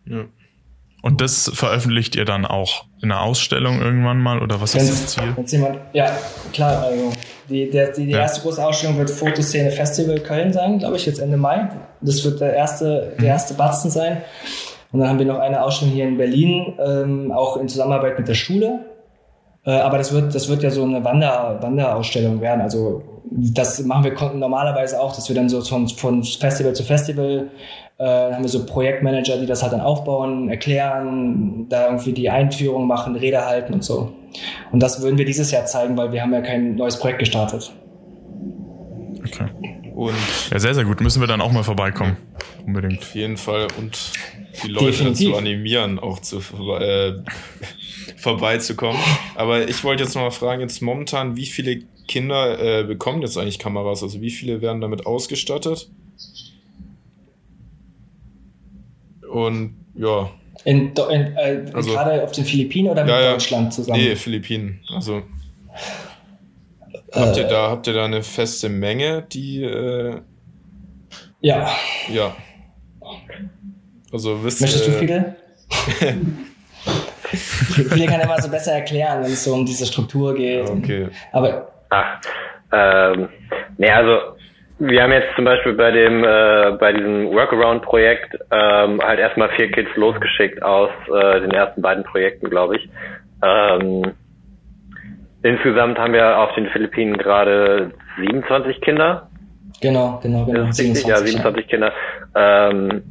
[0.05, 0.25] ja.
[1.05, 5.05] Und das veröffentlicht ihr dann auch in einer Ausstellung irgendwann mal oder was ist das
[5.13, 5.35] Ziel?
[5.45, 6.09] Jemand, ja,
[6.51, 7.13] klar, also
[7.47, 8.21] die, der, die, die ja.
[8.21, 11.69] erste große Ausstellung wird Fotoszene Festival Köln sein, glaube ich, jetzt Ende Mai.
[12.01, 13.25] Das wird der erste, der mhm.
[13.25, 14.23] erste Batzen sein.
[14.91, 18.27] Und dann haben wir noch eine Ausstellung hier in Berlin, ähm, auch in Zusammenarbeit mit
[18.27, 18.79] der Schule.
[19.63, 22.61] Äh, aber das wird, das wird ja so eine Wander, Wanderausstellung werden.
[22.61, 27.51] Also das machen wir normalerweise auch, dass wir dann so von, von Festival zu Festival
[27.97, 32.87] äh, haben wir so Projektmanager, die das halt dann aufbauen, erklären, da irgendwie die Einführung
[32.87, 34.13] machen, Rede halten und so.
[34.71, 37.71] Und das würden wir dieses Jahr zeigen, weil wir haben ja kein neues Projekt gestartet.
[39.25, 39.47] Okay.
[39.95, 40.13] Und
[40.51, 40.99] ja, sehr, sehr gut.
[40.99, 42.17] Müssen wir dann auch mal vorbeikommen.
[42.65, 42.99] Unbedingt.
[42.99, 43.67] Auf jeden Fall.
[43.79, 44.11] Und
[44.61, 45.27] die Leute Definitiv.
[45.27, 46.39] dazu animieren, auch zu,
[46.79, 47.13] äh,
[48.17, 48.99] vorbeizukommen.
[49.35, 53.37] Aber ich wollte jetzt noch mal fragen, jetzt momentan, wie viele Kinder äh, bekommen jetzt
[53.37, 54.03] eigentlich Kameras?
[54.03, 55.89] Also wie viele werden damit ausgestattet?
[59.35, 60.29] Und ja.
[60.63, 63.99] In, in, äh, also, gerade auf den Philippinen oder mit ja, Deutschland zusammen?
[63.99, 64.79] Nee, Philippinen.
[64.95, 65.23] Also
[67.11, 70.21] habt, ihr da, habt ihr da eine feste Menge, die äh,
[71.41, 71.69] Ja.
[72.09, 72.33] Ja.
[74.13, 75.35] Also wisst Möchtest du viele?
[77.89, 80.69] viele kann immer so besser erklären, wenn es so um diese Struktur geht.
[80.69, 81.09] Okay.
[81.33, 81.73] Aber.
[81.89, 82.21] Ach,
[82.71, 83.27] ähm,
[83.77, 84.34] nee, also
[84.77, 89.71] wir haben jetzt zum Beispiel bei dem äh, bei diesem Workaround-Projekt ähm, halt erstmal vier
[89.71, 92.89] Kids losgeschickt aus äh, den ersten beiden Projekten, glaube ich.
[93.41, 94.13] Ähm,
[95.43, 99.29] insgesamt haben wir auf den Philippinen gerade 27 Kinder.
[99.81, 100.71] Genau, genau, genau.
[100.71, 101.69] 27, ja, 27 ja.
[101.69, 101.93] Kinder.
[102.35, 103.03] Ähm,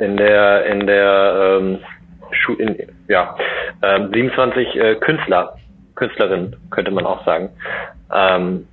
[0.00, 1.78] in der in der ähm,
[2.32, 2.76] Schu in,
[3.08, 3.36] ja
[3.82, 5.56] ähm, 27 äh, Künstler,
[5.94, 7.50] Künstlerinnen könnte man auch sagen.
[8.12, 8.66] Ähm,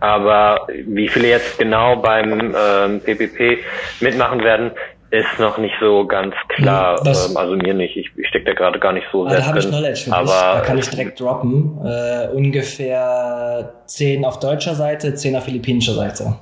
[0.00, 3.58] aber wie viele jetzt genau beim ähm, PPP
[4.00, 4.72] mitmachen werden,
[5.10, 7.00] ist noch nicht so ganz klar.
[7.04, 7.96] Das, ähm, also mir nicht.
[7.96, 10.24] Ich, ich stecke da gerade gar nicht so sehr da habe ich Knowledge für aber
[10.24, 10.34] dich.
[10.34, 11.78] Da kann ich direkt droppen.
[11.84, 16.36] Äh, ungefähr 10 auf deutscher Seite, 10 auf philippinischer Seite.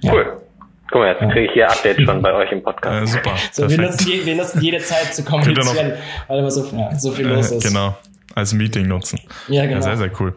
[0.00, 0.12] Ja.
[0.12, 0.42] Cool.
[0.90, 3.02] Guck mal, jetzt kriege ich hier Updates schon bei euch im Podcast.
[3.02, 3.34] Äh, super.
[3.50, 5.94] So, wir nutzen, je, wir nutzen, jede Zeit zu kommunizieren,
[6.28, 7.66] weil immer so, ja, so viel los ist.
[7.66, 7.96] Genau,
[8.34, 9.18] als Meeting nutzen.
[9.48, 9.76] Ja, genau.
[9.76, 10.34] Ja, sehr, sehr cool.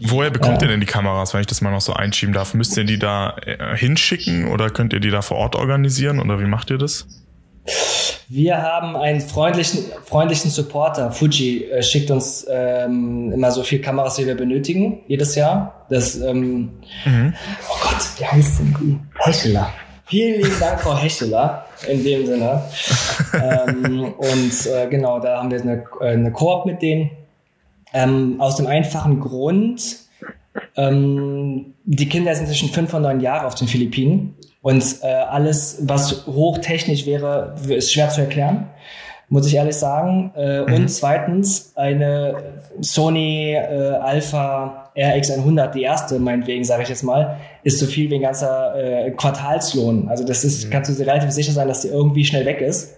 [0.00, 2.54] Woher bekommt ihr denn die Kameras, wenn ich das mal noch so einschieben darf?
[2.54, 6.40] Müsst ihr die da äh, hinschicken oder könnt ihr die da vor Ort organisieren oder
[6.40, 7.06] wie macht ihr das?
[8.28, 11.12] Wir haben einen freundlichen, freundlichen Supporter.
[11.12, 15.86] Fuji äh, schickt uns ähm, immer so viel Kameras, wie wir benötigen, jedes Jahr.
[15.90, 16.70] Das, ähm,
[17.04, 17.34] mhm.
[17.68, 18.98] oh Gott, wie heißt denn die?
[19.18, 19.72] Hecheler.
[20.06, 22.62] Vielen lieben Dank, Frau Hecheler, in dem Sinne.
[23.34, 27.10] ähm, und äh, genau, da haben wir eine, äh, eine Koop mit denen
[27.92, 29.98] ähm, aus dem einfachen Grund,
[30.76, 35.78] ähm, die Kinder sind zwischen fünf und neun Jahre auf den Philippinen und äh, alles,
[35.82, 38.68] was hochtechnisch wäre, ist schwer zu erklären,
[39.28, 40.32] muss ich ehrlich sagen.
[40.36, 40.74] Äh, mhm.
[40.74, 47.78] Und zweitens eine Sony äh, Alpha RX100, die erste, meinetwegen, sage ich jetzt mal, ist
[47.78, 50.08] so viel wie ein ganzer äh, Quartalslohn.
[50.08, 50.70] Also das ist, mhm.
[50.70, 52.96] kannst du dir relativ sicher sein, dass die irgendwie schnell weg ist.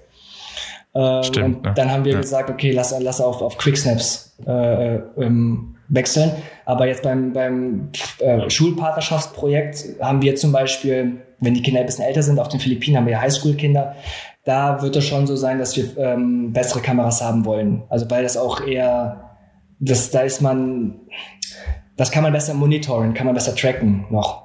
[0.95, 1.73] Ähm, Stimmt, und ne?
[1.75, 2.21] dann haben wir ja.
[2.21, 6.33] gesagt, okay, lass, lass auf, auf Quicksnaps äh, ähm, wechseln.
[6.65, 12.05] Aber jetzt beim, beim äh, Schulpartnerschaftsprojekt haben wir zum Beispiel, wenn die Kinder ein bisschen
[12.05, 13.97] älter sind, auf den Philippinen haben wir Highschool-Kinder,
[14.45, 17.83] da wird es schon so sein, dass wir ähm, bessere Kameras haben wollen.
[17.89, 19.37] Also weil das auch eher,
[19.81, 21.01] das, da ist man,
[21.97, 24.45] das kann man besser monitoren, kann man besser tracken noch.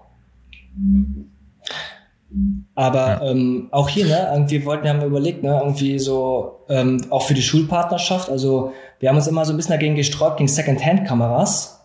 [2.80, 3.32] Aber ja.
[3.32, 7.34] ähm, auch hier, ne, irgendwie wollten, haben wir überlegt, ne, irgendwie so, ähm, auch für
[7.34, 11.76] die Schulpartnerschaft, also wir haben uns immer so ein bisschen dagegen gesträubt, gegen Second-Hand-Kameras,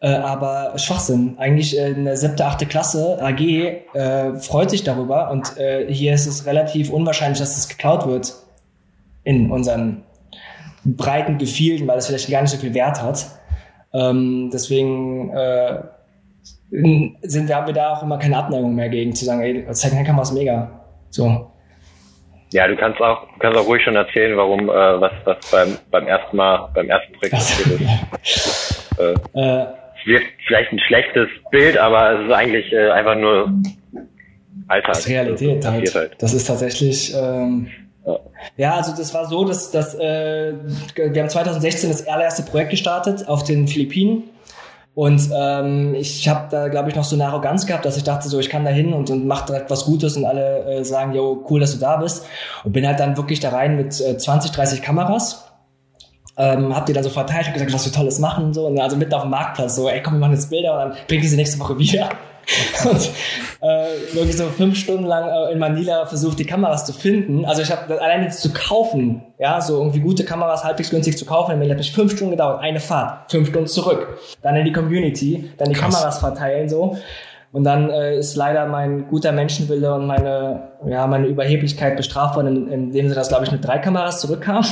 [0.00, 1.36] Äh, aber Schwachsinn.
[1.38, 6.26] Eigentlich äh, eine siebte, achte Klasse AG äh, freut sich darüber und äh, hier ist
[6.26, 8.34] es relativ unwahrscheinlich, dass es geklaut wird
[9.22, 10.02] in unseren
[10.84, 13.26] breiten Gefilden, weil es vielleicht gar nicht so viel Wert hat.
[13.94, 15.82] Ähm, deswegen äh,
[16.72, 20.32] sind haben wir da auch immer keine Abneigung mehr gegen zu sagen, ey, Secondhand-Kamera ist
[20.32, 20.80] mega.
[21.10, 21.50] So.
[22.52, 25.76] Ja, du kannst auch, du kannst auch ruhig schon erzählen, warum, äh, was, was beim,
[25.90, 27.80] beim ersten Mal, beim ersten Projekt passiert
[28.22, 28.90] ist.
[28.98, 29.66] äh, äh,
[30.00, 33.52] es wird vielleicht ein schlechtes Bild, aber es ist eigentlich äh, einfach nur
[34.68, 34.88] Alltag.
[34.88, 35.94] Das ist Realität halt.
[35.94, 36.16] halt.
[36.18, 37.68] Das ist tatsächlich, ähm,
[38.06, 38.18] ja.
[38.56, 40.54] ja, also das war so, dass, dass äh,
[40.96, 44.24] wir haben 2016 das allererste Projekt gestartet auf den Philippinen
[44.94, 48.28] und ähm, ich habe da, glaube ich, noch so eine Arroganz gehabt, dass ich dachte,
[48.28, 51.14] so ich kann da hin und, und mach direkt was Gutes und alle äh, sagen,
[51.14, 52.26] yo, cool, dass du da bist.
[52.62, 55.48] Und bin halt dann wirklich da rein mit äh, 20, 30 Kameras.
[56.36, 58.96] Ähm, hab die dann so verteilt, hab gesagt, was wir Tolles machen, so, und also
[58.96, 61.36] mitten auf dem Marktplatz, so, ey, komm, wir machen jetzt Bilder und dann bringt diese
[61.36, 62.08] nächste Woche wieder.
[62.90, 63.10] und
[63.60, 67.44] äh, wirklich so fünf Stunden lang äh, in Manila versucht, die Kameras zu finden.
[67.44, 71.58] Also ich habe alleine zu kaufen, ja, so irgendwie gute Kameras halbwegs günstig zu kaufen.
[71.58, 75.50] Mir hat mich fünf Stunden gedauert, eine Fahrt, fünf Stunden zurück, dann in die Community,
[75.58, 75.94] dann die Krass.
[75.94, 76.96] Kameras verteilen so.
[77.52, 82.70] Und dann äh, ist leider mein guter Menschenwille und meine, ja, meine Überheblichkeit bestraft worden,
[82.70, 84.64] indem sie das, glaube ich, mit drei Kameras zurückkam.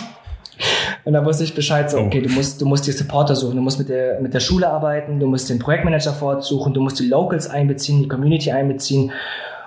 [1.05, 2.07] Und da wusste ich Bescheid, so, oh.
[2.07, 4.69] okay, du musst, du musst die Supporter suchen, du musst mit der, mit der Schule
[4.69, 9.13] arbeiten, du musst den Projektmanager fortsuchen, du musst die Locals einbeziehen, die Community einbeziehen.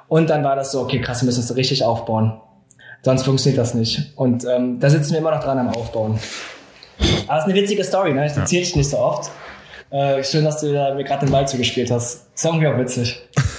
[0.07, 2.39] Und dann war das so, okay, krass, wir müssen es richtig aufbauen.
[3.01, 4.13] Sonst funktioniert das nicht.
[4.15, 6.19] Und ähm, da sitzen wir immer noch dran am Aufbauen.
[7.27, 8.27] Aber es ist eine witzige Story, ne?
[8.27, 9.31] Ich erzähle ich nicht so oft.
[9.89, 12.27] Äh, schön, dass du da mir gerade den Ball zugespielt hast.
[12.33, 13.21] Ist irgendwie auch witzig.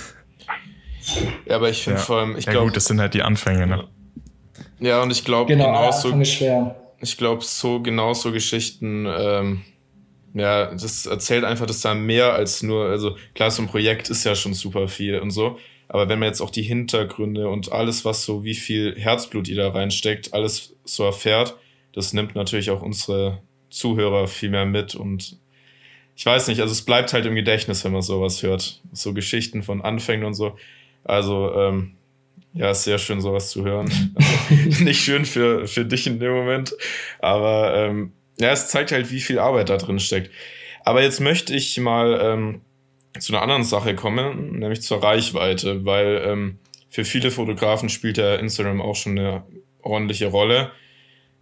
[1.46, 2.04] Ja, aber ich finde ja.
[2.04, 2.68] vor allem, ich ja, glaube.
[2.68, 3.84] gut, das sind halt die Anfänge, ne?
[4.80, 6.08] Ja, und ich glaube, genau, genauso.
[6.08, 9.62] Anfang ist schwer ich glaube, so genau so Geschichten, ähm,
[10.34, 14.24] ja, das erzählt einfach, dass da mehr als nur, also klar, so ein Projekt ist
[14.24, 18.04] ja schon super viel und so, aber wenn man jetzt auch die Hintergründe und alles,
[18.04, 21.56] was so, wie viel Herzblut ihr da reinsteckt, alles so erfährt,
[21.92, 25.38] das nimmt natürlich auch unsere Zuhörer viel mehr mit und
[26.16, 28.80] ich weiß nicht, also es bleibt halt im Gedächtnis, wenn man sowas hört.
[28.92, 30.56] So Geschichten von Anfängen und so.
[31.02, 31.96] Also, ähm,
[32.54, 33.90] ja, ist sehr schön, sowas zu hören.
[34.14, 36.74] Also, nicht schön für, für dich in dem Moment,
[37.18, 40.30] aber ähm, ja, es zeigt halt, wie viel Arbeit da drin steckt.
[40.84, 42.60] Aber jetzt möchte ich mal ähm,
[43.18, 48.36] zu einer anderen Sache kommen, nämlich zur Reichweite, weil ähm, für viele Fotografen spielt ja
[48.36, 49.44] Instagram auch schon eine
[49.82, 50.70] ordentliche Rolle.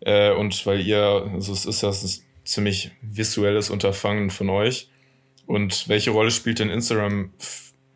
[0.01, 2.11] Äh, und weil ihr, also es ist ja ein
[2.45, 4.89] ziemlich visuelles Unterfangen von euch.
[5.47, 7.33] Und welche Rolle spielt denn Instagram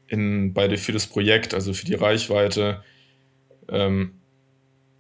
[0.09, 2.83] in, beide für das Projekt, also für die Reichweite?
[3.71, 4.21] Ähm,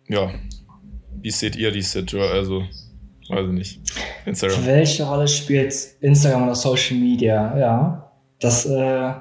[0.08, 0.30] ja,
[1.20, 2.22] wie seht ihr die Situation?
[2.22, 2.62] Also,
[3.28, 3.80] weiß ich nicht.
[4.24, 4.66] Instagram.
[4.66, 7.56] Welche Rolle spielt Instagram oder Social Media?
[7.58, 9.12] Ja, das, äh,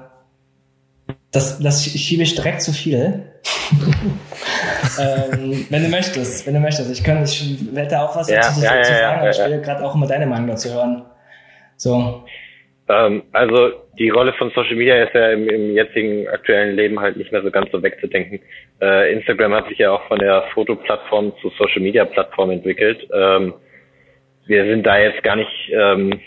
[1.30, 3.32] das, das schiebe ich direkt zu viel.
[4.98, 6.90] ähm, wenn du möchtest, wenn du möchtest.
[6.90, 9.60] Ich kann, ich werde da auch was ja, dazu, ja, ja, sagen, aber ich will
[9.60, 11.04] gerade auch immer deine Meinung dazu hören.
[11.76, 12.24] So.
[12.88, 17.16] Ähm, also die Rolle von Social Media ist ja im, im, jetzigen aktuellen Leben halt
[17.16, 18.40] nicht mehr so ganz so wegzudenken.
[18.80, 23.06] Äh, Instagram hat sich ja auch von der Fotoplattform zu Social Media Plattform entwickelt.
[23.12, 23.54] Ähm,
[24.46, 26.20] wir sind da jetzt gar nicht, ähm,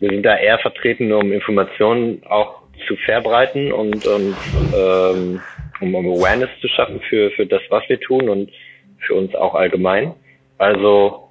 [0.00, 4.36] wir sind da eher vertreten, um Informationen auch zu verbreiten und, und
[4.76, 5.40] ähm,
[5.80, 8.50] um Awareness zu schaffen für, für das, was wir tun und
[8.98, 10.14] für uns auch allgemein.
[10.58, 11.23] Also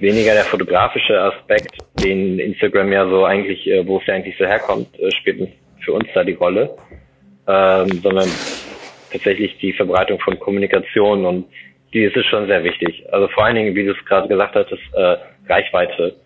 [0.00, 4.44] weniger der fotografische Aspekt, den Instagram ja so eigentlich, äh, wo es ja eigentlich so
[4.44, 5.48] herkommt, äh, spielt
[5.84, 6.76] für uns da die Rolle,
[7.46, 8.28] ähm, sondern
[9.12, 11.46] tatsächlich die Verbreitung von Kommunikation und
[11.92, 13.04] die ist es schon sehr wichtig.
[13.12, 15.16] Also vor allen Dingen, wie du es gerade gesagt hattest, äh,
[15.48, 16.16] Reichweite.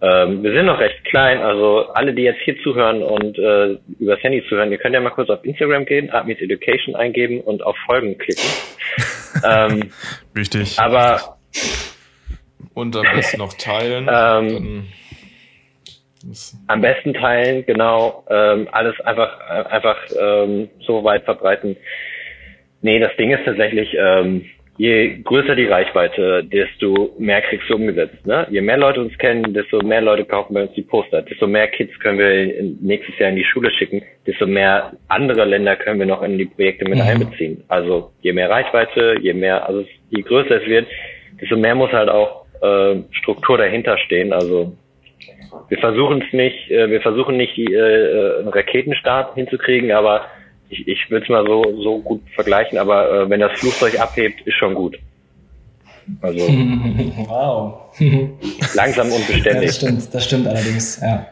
[0.00, 4.16] Ähm, wir sind noch recht klein, also alle, die jetzt hier zuhören und äh, über
[4.16, 7.76] Handy zuhören, ihr könnt ja mal kurz auf Instagram gehen, Admit Education eingeben und auf
[7.86, 8.44] Folgen klicken.
[9.44, 9.90] ähm,
[10.34, 10.78] Wichtig.
[10.78, 11.38] Aber
[12.76, 14.06] und am besten noch teilen.
[14.12, 14.84] ähm,
[16.66, 18.24] am besten teilen, genau.
[18.28, 21.76] Ähm, alles einfach, einfach ähm, so weit verbreiten.
[22.82, 24.44] Nee, das Ding ist tatsächlich, ähm,
[24.76, 28.26] je größer die Reichweite, desto mehr kriegst du umgesetzt.
[28.26, 28.46] Ne?
[28.50, 31.68] Je mehr Leute uns kennen, desto mehr Leute kaufen bei uns die Poster, desto mehr
[31.68, 36.06] Kids können wir nächstes Jahr in die Schule schicken, desto mehr andere Länder können wir
[36.06, 37.08] noch in die Projekte mit mhm.
[37.08, 37.64] einbeziehen.
[37.68, 40.86] Also je mehr Reichweite, je mehr, also je größer es wird,
[41.40, 44.32] desto mehr muss halt auch äh, Struktur dahinter stehen.
[44.32, 44.72] Also
[45.68, 50.26] wir versuchen es nicht, äh, wir versuchen nicht die, äh, einen Raketenstart hinzukriegen, aber
[50.68, 54.46] ich, ich würde es mal so, so gut vergleichen, aber äh, wenn das Flugzeug abhebt,
[54.46, 54.98] ist schon gut.
[56.20, 56.38] Also
[57.28, 57.80] wow.
[58.74, 59.54] langsam und beständig.
[59.54, 61.26] Ja, das stimmt, das stimmt allerdings, ja.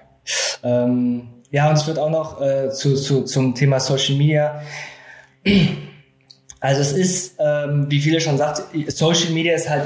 [0.62, 4.62] Ähm, ja, und es wird auch noch äh, zu, zu, zum Thema Social Media.
[6.64, 9.82] Also es ist, ähm, wie viele schon sagt, Social Media ist halt,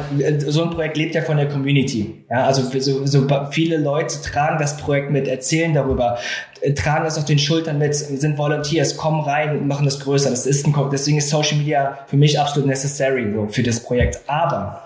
[0.47, 2.25] so ein Projekt lebt ja von der Community.
[2.31, 6.19] Ja, also so, so viele Leute tragen das Projekt mit, erzählen darüber,
[6.61, 10.31] äh, tragen das auf den Schultern mit, sind Volunteers, kommen rein und machen das größer.
[10.31, 14.21] Das ist ein, deswegen ist Social Media für mich absolut necessary so, für das Projekt.
[14.29, 14.85] Aber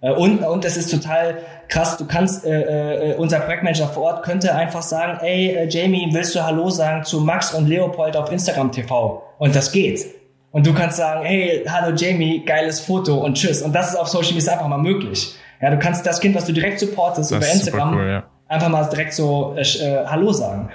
[0.00, 1.36] äh, und, und das ist total
[1.68, 6.08] krass, du kannst, äh, äh, unser Projektmanager vor Ort könnte einfach sagen, ey äh, Jamie,
[6.10, 9.22] willst du Hallo sagen zu Max und Leopold auf Instagram TV?
[9.38, 10.06] Und das geht.
[10.54, 13.60] Und du kannst sagen, hey, hallo Jamie, geiles Foto und tschüss.
[13.60, 15.34] Und das ist auf Social Media einfach mal möglich.
[15.60, 18.24] Ja, du kannst das Kind, was du direkt supportest das über Instagram, cool, ja.
[18.46, 20.70] einfach mal direkt so äh, äh, Hallo sagen.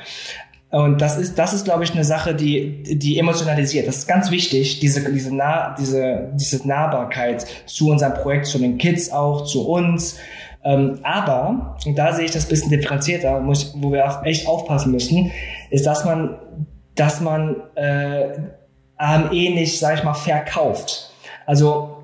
[0.69, 3.87] Und das ist, das ist, glaube ich, eine Sache, die, die emotionalisiert.
[3.87, 8.77] Das ist ganz wichtig, diese, diese, nah, diese, diese Nahbarkeit zu unserem Projekt, zu den
[8.77, 10.17] Kids auch, zu uns.
[10.61, 14.91] Ähm, aber, und da sehe ich das bisschen differenzierter, muss, wo wir auch echt aufpassen
[14.91, 15.31] müssen,
[15.69, 16.37] ist, dass man,
[16.95, 18.58] dass man äh,
[18.99, 21.11] AME nicht, sag ich mal, verkauft.
[21.45, 21.95] Also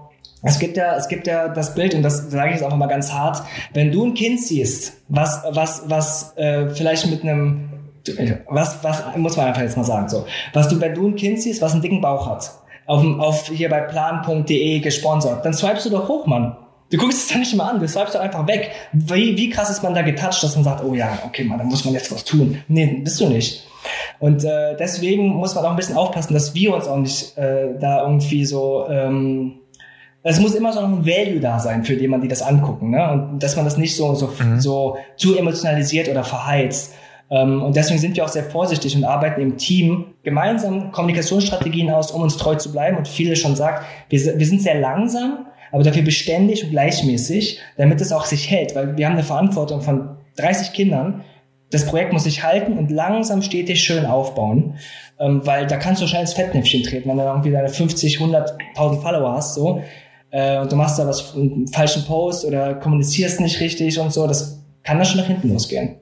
[0.41, 2.87] es gibt ja, es gibt ja das Bild, und das sage ich jetzt einfach mal
[2.87, 3.41] ganz hart,
[3.73, 7.69] wenn du ein Kind siehst, was, was, was äh, vielleicht mit einem,
[8.47, 11.41] was, was muss man einfach jetzt mal sagen, so, was du, wenn du ein Kind
[11.41, 12.51] siehst, was einen dicken Bauch hat,
[12.85, 16.55] auf, auf hier bei plan.de gesponsert, dann swipest du doch hoch, Mann.
[16.91, 18.71] Du guckst es dann nicht mal an, du swipest doch einfach weg.
[18.93, 21.63] Wie, wie krass ist man da getoucht, dass man sagt, oh ja, okay, Mann, da
[21.63, 22.61] muss man jetzt was tun.
[22.67, 23.67] Nee, bist du nicht.
[24.19, 27.77] Und äh, deswegen muss man auch ein bisschen aufpassen, dass wir uns auch nicht äh,
[27.79, 29.59] da irgendwie so ähm,
[30.27, 33.11] es muss immer so noch ein Value da sein für jemanden, die das angucken, ne?
[33.11, 34.59] Und dass man das nicht so so, mhm.
[34.59, 36.95] so zu emotionalisiert oder verheizt.
[37.29, 42.09] Ähm, und deswegen sind wir auch sehr vorsichtig und arbeiten im Team gemeinsam Kommunikationsstrategien aus,
[42.09, 42.97] um uns treu zu bleiben.
[42.97, 47.99] Und viele schon sagt, wir, wir sind sehr langsam, aber dafür beständig und gleichmäßig, damit
[47.99, 51.23] es auch sich hält, weil wir haben eine Verantwortung von 30 Kindern
[51.71, 54.75] das Projekt muss sich halten und langsam stetig schön aufbauen,
[55.19, 59.01] ähm, weil da kannst du schnell ins Fettnäpfchen treten, wenn du irgendwie deine 50, 100.000
[59.01, 59.81] Follower hast, so,
[60.31, 64.27] äh, und du machst da was, einen falschen Post oder kommunizierst nicht richtig und so,
[64.27, 65.95] das kann dann schon nach hinten losgehen.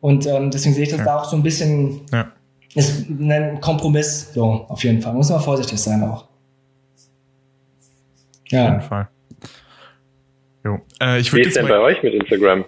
[0.00, 1.04] Und ähm, deswegen sehe ich das ja.
[1.04, 2.30] da auch so ein bisschen, ja.
[2.74, 5.12] ist ein Kompromiss, so, auf jeden Fall.
[5.12, 6.27] Muss man vorsichtig sein auch.
[8.50, 8.64] Ja.
[8.64, 9.08] Auf jeden Fall.
[10.64, 10.80] Jo.
[11.00, 12.64] Äh, ich Wie ist denn bei euch mit Instagram?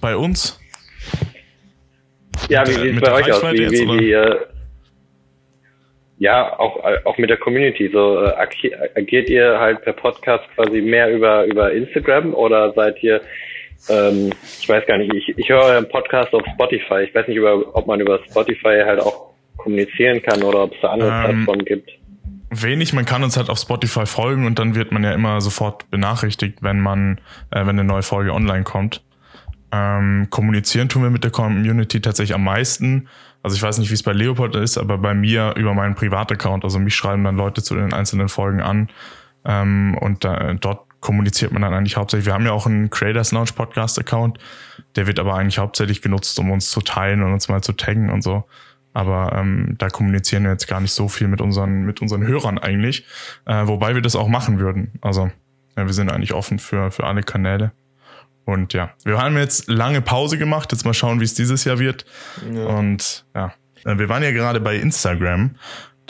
[0.00, 0.58] Bei uns?
[2.48, 3.42] Ja, wie sieht es bei euch aus?
[3.52, 4.36] Wie, wie, wie äh,
[6.22, 7.90] ja, auch, auch mit der Community.
[7.92, 8.32] So äh,
[8.94, 13.20] agiert ihr halt per Podcast quasi mehr über, über Instagram oder seid ihr,
[13.88, 17.02] ähm, ich weiß gar nicht, ich, ich höre euren Podcast auf Spotify.
[17.02, 20.80] Ich weiß nicht, über, ob man über Spotify halt auch kommunizieren kann oder ob es
[20.80, 21.90] da andere ähm, Plattformen gibt.
[22.52, 25.90] Wenig, man kann uns halt auf Spotify folgen und dann wird man ja immer sofort
[25.90, 27.18] benachrichtigt, wenn man,
[27.50, 29.02] äh, wenn eine neue Folge online kommt.
[29.72, 33.08] Ähm, kommunizieren tun wir mit der Community tatsächlich am meisten.
[33.42, 36.64] Also ich weiß nicht, wie es bei Leopold ist, aber bei mir über meinen Privataccount.
[36.64, 38.88] Also mich schreiben dann Leute zu den einzelnen Folgen an.
[39.44, 42.26] Ähm, und da, dort kommuniziert man dann eigentlich hauptsächlich.
[42.26, 44.38] Wir haben ja auch einen Creators Launch Podcast Account.
[44.94, 48.10] Der wird aber eigentlich hauptsächlich genutzt, um uns zu teilen und uns mal zu taggen
[48.10, 48.44] und so.
[48.92, 52.58] Aber ähm, da kommunizieren wir jetzt gar nicht so viel mit unseren, mit unseren Hörern
[52.58, 53.06] eigentlich.
[53.46, 54.92] Äh, wobei wir das auch machen würden.
[55.00, 55.30] Also
[55.76, 57.72] ja, wir sind eigentlich offen für, für alle Kanäle.
[58.44, 60.72] Und ja, wir haben jetzt lange Pause gemacht.
[60.72, 62.04] Jetzt mal schauen, wie es dieses Jahr wird.
[62.52, 62.66] Ja.
[62.66, 63.52] Und ja,
[63.84, 65.56] äh, wir waren ja gerade bei Instagram,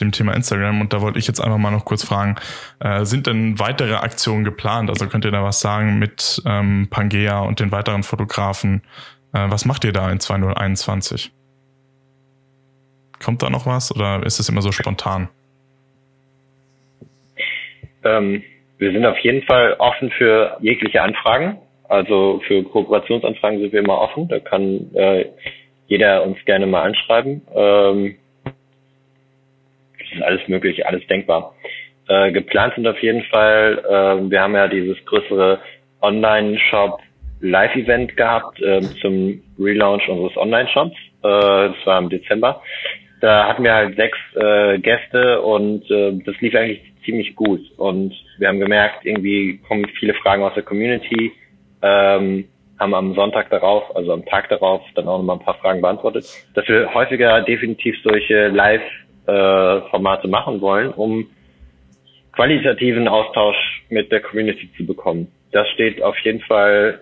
[0.01, 0.81] dem Thema Instagram.
[0.81, 2.37] Und da wollte ich jetzt einfach mal noch kurz fragen,
[2.81, 4.91] äh, sind denn weitere Aktionen geplant?
[4.91, 8.83] Also könnt ihr da was sagen mit ähm, Pangea und den weiteren Fotografen?
[9.33, 11.33] Äh, was macht ihr da in 2021?
[13.25, 15.29] Kommt da noch was oder ist es immer so spontan?
[18.05, 18.43] Ähm,
[18.79, 21.59] wir sind auf jeden Fall offen für jegliche Anfragen.
[21.89, 24.29] Also für Kooperationsanfragen sind wir immer offen.
[24.29, 25.27] Da kann äh,
[25.87, 27.43] jeder uns gerne mal anschreiben.
[27.55, 31.55] Ähm, das ist alles möglich, alles denkbar.
[32.09, 35.61] Äh, geplant sind auf jeden Fall, äh, wir haben ja dieses größere
[36.01, 37.01] Online-Shop
[37.41, 40.97] Live-Event gehabt äh, zum Relaunch unseres Online-Shops.
[41.23, 42.63] Äh, das war im Dezember.
[43.23, 47.61] Da hatten wir halt sechs äh, Gäste und äh, das lief eigentlich ziemlich gut.
[47.79, 51.33] Und wir haben gemerkt, irgendwie kommen viele Fragen aus der Community
[51.83, 52.49] ähm,
[52.79, 56.25] haben am Sonntag darauf, also am Tag darauf, dann auch nochmal ein paar Fragen beantwortet,
[56.55, 61.29] dass wir häufiger definitiv solche Live-Formate äh, machen wollen, um
[62.33, 65.29] qualitativen Austausch mit der Community zu bekommen.
[65.53, 67.01] Das steht auf jeden Fall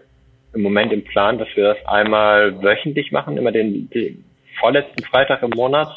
[0.52, 4.24] im Moment im Plan, dass wir das einmal wöchentlich machen, immer den, den
[4.58, 5.88] vorletzten Freitag im Monat.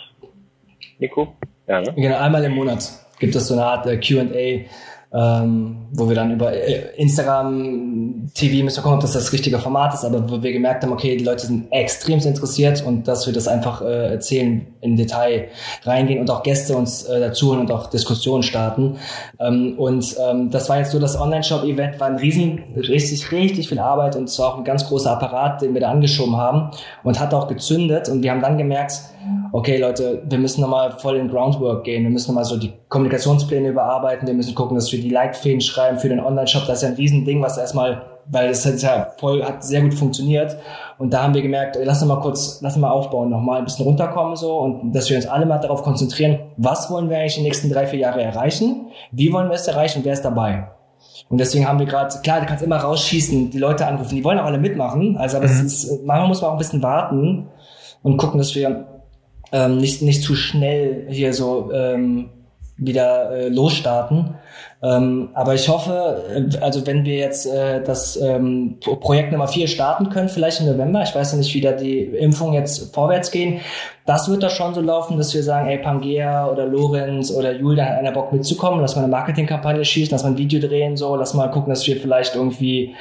[1.00, 1.36] Nico?
[1.68, 1.94] Ja, ne?
[1.96, 4.68] Genau, einmal im Monat gibt es so eine Art äh, Q&A
[5.14, 9.60] ähm, wo wir dann über äh, Instagram TV müssen wir gucken, ob das das richtige
[9.60, 13.28] Format ist, aber wo wir gemerkt haben, okay, die Leute sind extrem interessiert und dass
[13.28, 15.50] wir das einfach äh, erzählen, im Detail
[15.84, 18.98] reingehen und auch Gäste uns äh, dazu holen und auch Diskussionen starten.
[19.40, 23.80] Ähm, und ähm, das war jetzt so das Online-Shop-Event, war ein riesen, richtig, richtig viel
[23.80, 26.72] Arbeit und es war auch ein ganz großer Apparat, den wir da angeschoben haben
[27.04, 28.94] und hat auch gezündet und wir haben dann gemerkt,
[29.54, 33.70] okay Leute, wir müssen nochmal voll in Groundwork gehen, wir müssen nochmal so die Kommunikationspläne
[33.70, 36.90] überarbeiten, wir müssen gucken, dass wir die Leitfäden schreiben für den Online-Shop, das ist ja
[36.90, 40.58] ein Riesending, was erstmal, weil es hat ja voll, hat sehr gut funktioniert.
[40.98, 43.66] Und da haben wir gemerkt, lass uns mal kurz, lass uns mal aufbauen, nochmal ein
[43.66, 44.58] bisschen runterkommen so.
[44.58, 47.70] Und dass wir uns alle mal darauf konzentrieren, was wollen wir eigentlich in den nächsten
[47.70, 50.00] drei, vier Jahre erreichen, wie wollen wir es erreichen?
[50.00, 50.70] Und wer ist dabei?
[51.30, 54.40] Und deswegen haben wir gerade, klar, du kannst immer rausschießen, die Leute anrufen, die wollen
[54.40, 55.54] auch alle mitmachen, also aber mhm.
[55.54, 57.48] es ist, manchmal muss man auch ein bisschen warten
[58.02, 58.93] und gucken, dass wir
[59.54, 62.32] ähm, nicht, nicht zu schnell hier so ähm,
[62.76, 64.36] wieder äh, losstarten.
[64.82, 69.68] Ähm, aber ich hoffe, äh, also wenn wir jetzt äh, das ähm, Projekt Nummer vier
[69.68, 73.30] starten können, vielleicht im November, ich weiß ja nicht, wie da die Impfungen jetzt vorwärts
[73.30, 73.62] gehen,
[74.06, 77.88] das wird doch schon so laufen, dass wir sagen, ey, Pangea oder Lorenz oder Julian
[77.88, 81.16] hat einer Bock mitzukommen, lass mal eine Marketingkampagne schießen, lass mal ein Video drehen, so,
[81.16, 82.96] lass mal gucken, dass wir vielleicht irgendwie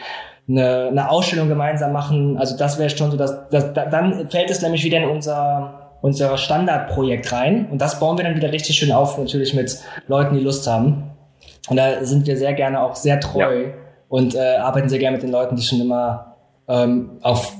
[0.48, 2.36] eine, eine Ausstellung gemeinsam machen.
[2.36, 6.36] Also das wäre schon so, dass, dass dann fällt es nämlich wieder in unser unser
[6.36, 7.68] Standardprojekt rein.
[7.70, 9.78] Und das bauen wir dann wieder richtig schön auf, natürlich mit
[10.08, 11.10] Leuten, die Lust haben.
[11.70, 13.74] Und da sind wir sehr gerne auch sehr treu ja.
[14.08, 16.36] und äh, arbeiten sehr gerne mit den Leuten, die schon immer
[16.68, 17.52] ähm, auf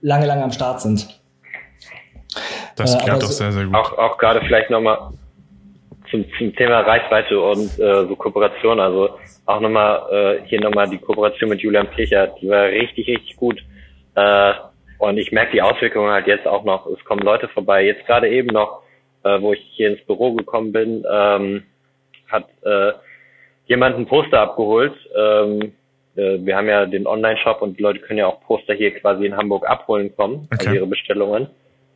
[0.00, 1.20] lange, lange am Start sind.
[2.76, 3.74] Das äh, klärt doch sehr, sehr gut.
[3.74, 5.12] Auch, auch gerade vielleicht nochmal
[6.10, 8.78] zum, zum Thema Reichweite und äh, so Kooperation.
[8.78, 9.10] Also
[9.46, 10.02] auch nochmal
[10.42, 13.58] äh, hier nochmal die Kooperation mit Julian Kircher, die war richtig, richtig gut.
[14.14, 14.52] Äh,
[15.00, 16.86] und ich merke die Auswirkungen halt jetzt auch noch.
[16.86, 17.84] Es kommen Leute vorbei.
[17.84, 18.82] Jetzt gerade eben noch,
[19.24, 21.62] äh, wo ich hier ins Büro gekommen bin, ähm,
[22.28, 22.92] hat äh,
[23.64, 24.92] jemand ein Poster abgeholt.
[25.16, 25.72] Ähm,
[26.16, 29.24] äh, wir haben ja den Online-Shop und die Leute können ja auch Poster hier quasi
[29.24, 30.66] in Hamburg abholen kommen, also okay.
[30.66, 31.48] also ihre Bestellungen.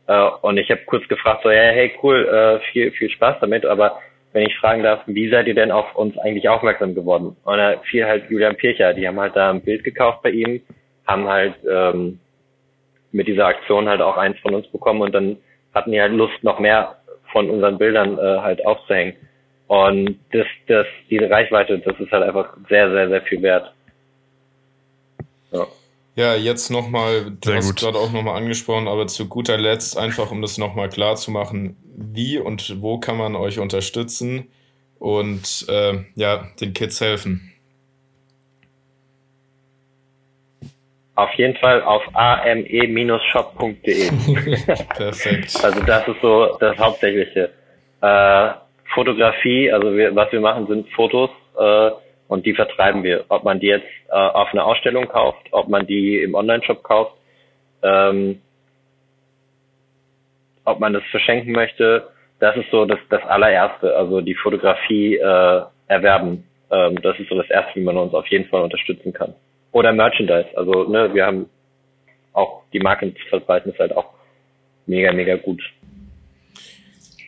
[0.07, 3.67] Äh, und ich habe kurz gefragt, so, ja, hey, cool, äh, viel, viel Spaß damit,
[3.67, 3.99] aber
[4.33, 7.37] wenn ich fragen darf, wie seid ihr denn auf uns eigentlich aufmerksam geworden?
[7.43, 10.61] Und da fiel halt Julian Pircher, die haben halt da ein Bild gekauft bei ihm,
[11.05, 12.19] haben halt ähm,
[13.15, 15.37] mit dieser Aktion halt auch eins von uns bekommen und dann
[15.73, 16.97] hatten die halt Lust, noch mehr
[17.31, 19.13] von unseren Bildern äh, halt aufzuhängen.
[19.67, 23.73] Und das, das, diese Reichweite, das ist halt einfach sehr, sehr, sehr viel wert.
[25.51, 25.65] Ja.
[26.17, 30.31] Ja, jetzt nochmal, du Sehr hast gerade auch nochmal angesprochen, aber zu guter Letzt einfach,
[30.31, 34.47] um das nochmal klar zu machen, wie und wo kann man euch unterstützen
[34.97, 37.51] und äh, ja, den Kids helfen?
[41.15, 44.09] Auf jeden Fall auf ame-shop.de.
[44.97, 45.63] Perfekt.
[45.63, 47.51] Also das ist so das Hauptsächliche.
[48.01, 48.49] Äh,
[48.93, 51.91] Fotografie, also wir, was wir machen, sind Fotos äh,
[52.27, 53.25] und die vertreiben wir.
[53.29, 57.13] Ob man die jetzt äh, auf einer Ausstellung kauft, ob man die im Online-Shop kauft,
[57.81, 58.41] ähm,
[60.65, 62.09] ob man das verschenken möchte,
[62.39, 63.95] das ist so das, das allererste.
[63.95, 66.45] Also die Fotografie äh, erwerben.
[66.71, 69.33] Ähm, das ist so das erste, wie man uns auf jeden Fall unterstützen kann.
[69.75, 70.47] Oder Merchandise.
[70.55, 71.49] Also, ne, wir haben
[72.31, 74.05] auch die Marken zu verbreiten, ist halt auch
[74.85, 75.61] mega, mega gut.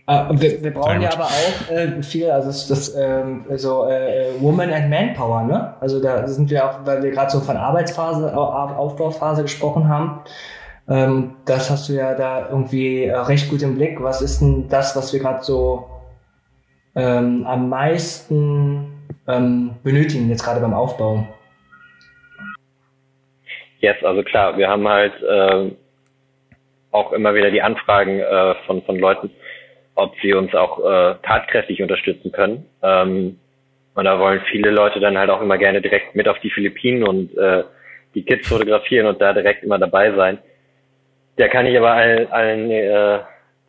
[0.09, 4.27] Uh, wir, wir, brauchen ja aber auch äh, viel, also das, das ähm, so äh,
[4.39, 5.73] Woman and Manpower, ne?
[5.81, 10.21] Also da sind wir auch, weil wir gerade so von Arbeitsphase, Aufbauphase gesprochen haben.
[10.87, 14.01] Ähm, das hast du ja da irgendwie recht gut im Blick.
[14.01, 15.89] Was ist denn das, was wir gerade so
[16.95, 21.27] ähm, am meisten ähm, benötigen jetzt gerade beim Aufbau?
[23.79, 25.71] Yes, also klar, wir haben halt äh,
[26.91, 29.29] auch immer wieder die Anfragen äh, von, von Leuten,
[29.95, 32.65] ob sie uns auch äh, tatkräftig unterstützen können.
[32.81, 33.39] Ähm,
[33.93, 37.03] und da wollen viele Leute dann halt auch immer gerne direkt mit auf die Philippinen
[37.03, 37.63] und äh,
[38.13, 40.39] die Kids fotografieren und da direkt immer dabei sein.
[41.37, 43.19] Da kann ich aber allen, allen äh,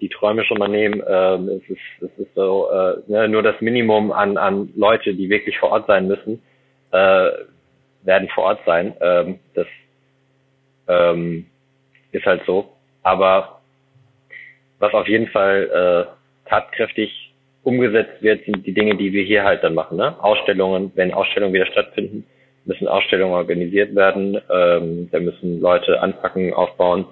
[0.01, 1.03] die Träume schon mal nehmen.
[1.07, 5.29] Ähm, es ist, es ist so äh, ne, nur das Minimum an, an Leute, die
[5.29, 6.43] wirklich vor Ort sein müssen,
[6.93, 7.31] äh,
[8.03, 8.95] werden vor Ort sein.
[9.01, 9.67] Ähm, das
[10.89, 11.47] ähm,
[12.13, 12.73] ist halt so.
[13.03, 13.61] Aber
[14.79, 17.33] was auf jeden Fall äh, tatkräftig
[17.63, 19.99] umgesetzt wird, sind die Dinge, die wir hier halt dann machen.
[19.99, 20.15] Ne?
[20.23, 22.25] Ausstellungen, wenn Ausstellungen wieder stattfinden,
[22.65, 24.41] müssen Ausstellungen organisiert werden.
[24.51, 27.07] Ähm, da müssen Leute anpacken, aufbauen,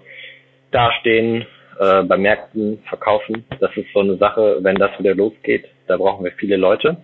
[0.71, 1.47] dastehen,
[1.79, 3.45] äh, bei Märkten verkaufen.
[3.61, 6.97] Das ist so eine Sache, wenn das wieder losgeht, da brauchen wir viele Leute.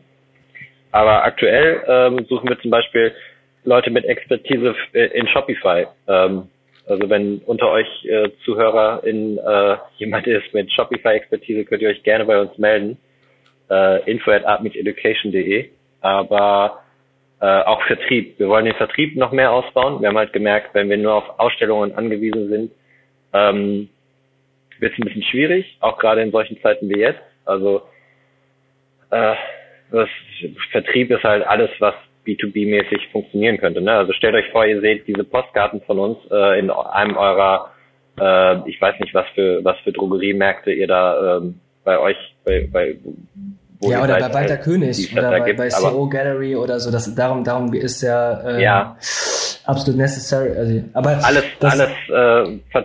[0.92, 3.12] Aber aktuell ähm, suchen wir zum Beispiel
[3.64, 5.86] Leute mit Expertise in Shopify.
[6.06, 6.48] Ähm,
[6.86, 12.02] also wenn unter euch äh, Zuhörer in äh, jemand ist mit Shopify-Expertise, könnt ihr euch
[12.02, 12.98] gerne bei uns melden.
[13.70, 15.70] Äh, info at artmeeteducation.de
[16.02, 16.82] aber
[17.40, 18.38] äh, auch Vertrieb.
[18.38, 20.00] Wir wollen den Vertrieb noch mehr ausbauen.
[20.02, 22.72] Wir haben halt gemerkt, wenn wir nur auf Ausstellungen angewiesen sind,
[23.32, 23.88] ähm,
[24.78, 27.22] wird es ein bisschen schwierig, auch gerade in solchen Zeiten wie jetzt.
[27.44, 27.82] Also
[29.10, 29.34] äh,
[29.90, 30.08] das
[30.70, 31.94] Vertrieb ist halt alles, was
[32.26, 33.80] B2B-mäßig funktionieren könnte.
[33.80, 33.92] Ne?
[33.92, 37.70] Also stellt euch vor, ihr seht diese Postkarten von uns äh, in einem eurer,
[38.20, 42.68] äh, ich weiß nicht, was für was für Drogeriemärkte ihr da ähm, bei euch, bei,
[42.72, 42.96] bei
[43.80, 46.92] wo ja, oder bei Walter König oder bei, bei CO Gallery oder so.
[46.92, 48.96] Das, darum, darum ist ja, äh, ja.
[49.64, 50.56] absolut necessary.
[50.56, 52.82] Also, aber alles, das, alles äh,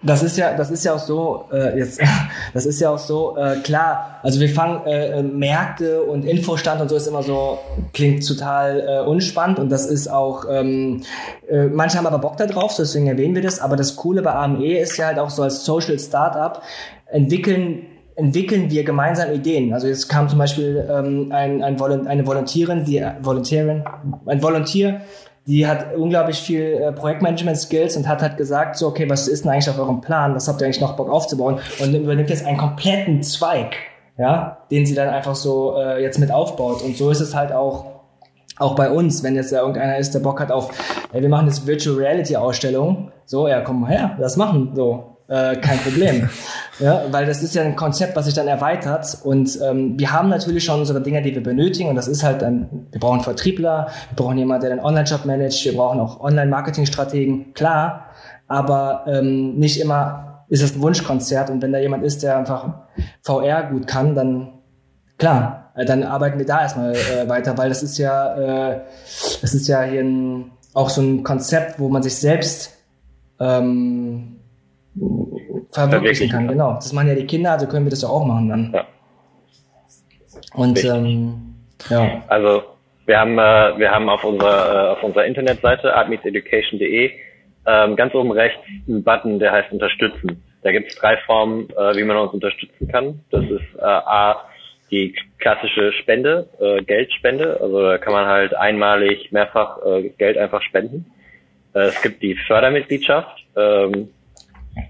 [0.00, 2.00] das ist ja, das ist ja auch so, äh, jetzt,
[2.54, 6.88] das ist ja auch so, äh, klar, also wir fangen äh, Märkte und Infostand und
[6.88, 7.58] so ist immer so,
[7.92, 11.02] klingt total äh, unspannend und das ist auch, ähm,
[11.48, 14.32] äh, manche haben aber Bock da drauf, deswegen erwähnen wir das, aber das Coole bei
[14.32, 16.62] AME ist ja halt auch so als Social Startup
[17.06, 19.72] entwickeln entwickeln wir gemeinsam Ideen.
[19.72, 23.84] Also jetzt kam zum Beispiel ähm, ein, ein Volont eine Volontärin, die Volontärin,
[24.26, 25.02] ein Volontier,
[25.48, 29.50] die hat unglaublich viel äh, Projektmanagement-Skills und hat halt gesagt, so, okay, was ist denn
[29.50, 30.34] eigentlich auf eurem Plan?
[30.34, 31.58] Was habt ihr eigentlich noch Bock aufzubauen?
[31.80, 33.76] Und übernimmt jetzt einen kompletten Zweig,
[34.18, 36.82] ja, den sie dann einfach so äh, jetzt mit aufbaut.
[36.82, 37.98] Und so ist es halt auch
[38.58, 40.70] auch bei uns, wenn jetzt da irgendeiner ist, der Bock hat auf,
[41.12, 45.17] ey, wir machen jetzt Virtual Reality Ausstellung, so, ja, komm mal her, das machen, so
[45.28, 46.28] äh, kein Problem.
[46.78, 49.18] ja, weil das ist ja ein Konzept, was sich dann erweitert.
[49.22, 51.88] Und ähm, wir haben natürlich schon unsere Dinge, die wir benötigen.
[51.88, 55.64] Und das ist halt ein, wir brauchen Vertriebler, wir brauchen jemanden, der den Online-Shop managt,
[55.64, 58.06] wir brauchen auch Online-Marketing-Strategen, klar.
[58.48, 61.50] Aber ähm, nicht immer ist es ein Wunschkonzert.
[61.50, 62.86] Und wenn da jemand ist, der einfach
[63.22, 64.52] VR gut kann, dann
[65.18, 68.80] klar, äh, dann arbeiten wir da erstmal äh, weiter, weil das ist ja, äh,
[69.42, 72.72] das ist ja hier ein, auch so ein Konzept, wo man sich selbst
[73.38, 74.37] ähm,
[75.70, 76.48] verwirklichen kann.
[76.48, 76.74] Genau.
[76.74, 78.72] Das machen ja die Kinder, also können wir das ja auch machen dann.
[78.74, 78.86] Ja.
[80.54, 81.54] Und ähm,
[81.88, 82.22] ja.
[82.28, 82.62] Also
[83.06, 87.12] wir haben äh, wir haben auf unserer äh, auf unserer Internetseite artmeetseducation.de
[87.66, 90.42] ähm, ganz oben rechts einen Button, der heißt Unterstützen.
[90.62, 93.20] Da gibt es drei Formen, äh, wie man uns unterstützen kann.
[93.30, 94.44] Das ist äh, a
[94.90, 97.58] die klassische Spende, äh, Geldspende.
[97.60, 101.06] Also da kann man halt einmalig mehrfach äh, Geld einfach spenden.
[101.74, 103.44] Äh, es gibt die Fördermitgliedschaft.
[103.54, 104.08] Ähm,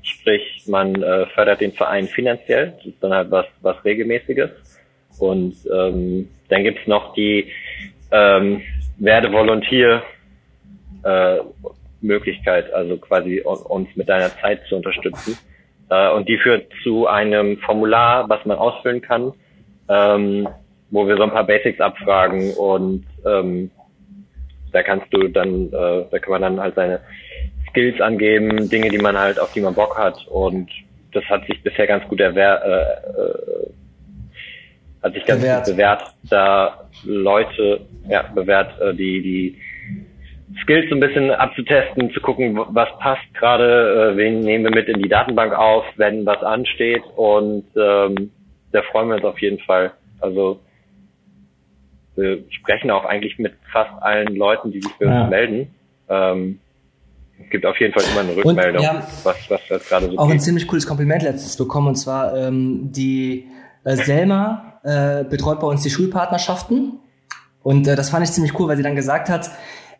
[0.03, 4.51] Sprich, man äh, fördert den Verein finanziell, das ist dann halt was, was Regelmäßiges.
[5.19, 7.51] Und ähm, dann gibt's noch die
[8.13, 8.63] ähm,
[8.99, 10.03] Werde Volontier
[11.05, 11.39] äh,
[12.01, 15.37] Möglichkeit, also quasi uns mit deiner Zeit zu unterstützen.
[15.91, 19.33] Äh, und die führt zu einem Formular, was man ausfüllen kann,
[19.89, 20.49] ähm,
[20.91, 23.71] wo wir so ein paar Basics abfragen und ähm,
[24.73, 27.01] da kannst du dann, äh, da kann man dann halt seine
[27.79, 30.27] Skills angeben, Dinge, die man halt, auf die man Bock hat.
[30.29, 30.69] Und
[31.13, 33.71] das hat sich bisher ganz gut erwehr, äh, äh,
[35.03, 35.65] hat sich ganz bewährt.
[35.65, 39.59] gut bewährt, da Leute, ja, bewährt, äh, die, die
[40.63, 44.89] Skills so ein bisschen abzutesten, zu gucken, was passt gerade, äh, wen nehmen wir mit
[44.89, 48.33] in die Datenbank auf, wenn was ansteht und ähm,
[48.73, 49.93] da freuen wir uns auf jeden Fall.
[50.21, 50.61] Also
[52.17, 55.23] wir sprechen auch eigentlich mit fast allen Leuten, die sich bei ja.
[55.23, 55.75] uns melden.
[56.09, 56.59] Ähm,
[57.43, 60.19] es gibt auf jeden Fall immer eine Rückmeldung, und, ja, was, was das gerade so
[60.19, 60.37] Auch geht.
[60.37, 63.47] ein ziemlich cooles Kompliment letztens bekommen, und zwar ähm, die
[63.85, 66.99] äh, Selma äh, betreut bei uns die Schulpartnerschaften.
[67.63, 69.51] Und äh, das fand ich ziemlich cool, weil sie dann gesagt hat,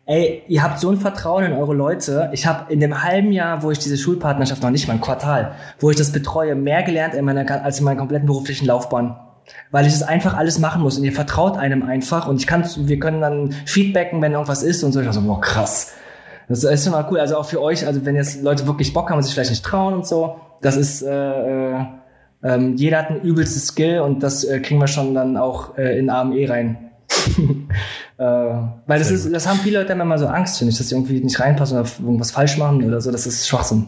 [0.05, 2.29] ey, ihr habt so ein Vertrauen in eure Leute.
[2.33, 5.55] Ich habe in dem halben Jahr, wo ich diese Schulpartnerschaft, noch nicht mal ein Quartal,
[5.79, 9.19] wo ich das betreue, mehr gelernt in meiner, als in meiner kompletten beruflichen Laufbahn
[9.71, 12.63] weil ich es einfach alles machen muss und ihr vertraut einem einfach und ich kann,
[12.77, 14.99] wir können dann feedbacken, wenn irgendwas ist und so.
[14.99, 15.93] Ich war so, boah, krass.
[16.49, 17.19] Das ist schon mal cool.
[17.19, 19.63] Also auch für euch, also wenn jetzt Leute wirklich Bock haben und sich vielleicht nicht
[19.63, 21.85] trauen und so, das ist, äh, äh,
[22.43, 25.97] ähm, jeder hat ein übelstes Skill und das äh, kriegen wir schon dann auch äh,
[25.99, 26.89] in AME rein.
[28.17, 30.95] äh, weil das ist, das haben viele Leute immer so Angst, finde ich, dass sie
[30.95, 33.11] irgendwie nicht reinpassen oder irgendwas falsch machen oder so.
[33.11, 33.87] Das ist Schwachsinn.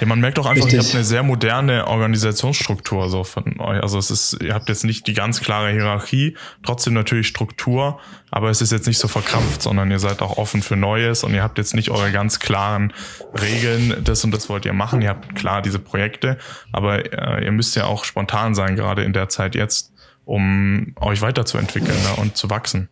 [0.00, 0.80] Ja, man merkt auch einfach, Richtig.
[0.80, 3.82] ihr habt eine sehr moderne Organisationsstruktur so von euch.
[3.82, 7.98] Also es ist, ihr habt jetzt nicht die ganz klare Hierarchie, trotzdem natürlich Struktur,
[8.30, 11.34] aber es ist jetzt nicht so verkrampft, sondern ihr seid auch offen für Neues und
[11.34, 12.92] ihr habt jetzt nicht eure ganz klaren
[13.40, 15.02] Regeln, das und das wollt ihr machen.
[15.02, 16.38] Ihr habt klar diese Projekte,
[16.72, 19.92] aber äh, ihr müsst ja auch spontan sein, gerade in der Zeit jetzt,
[20.24, 22.88] um euch weiterzuentwickeln ne, und zu wachsen,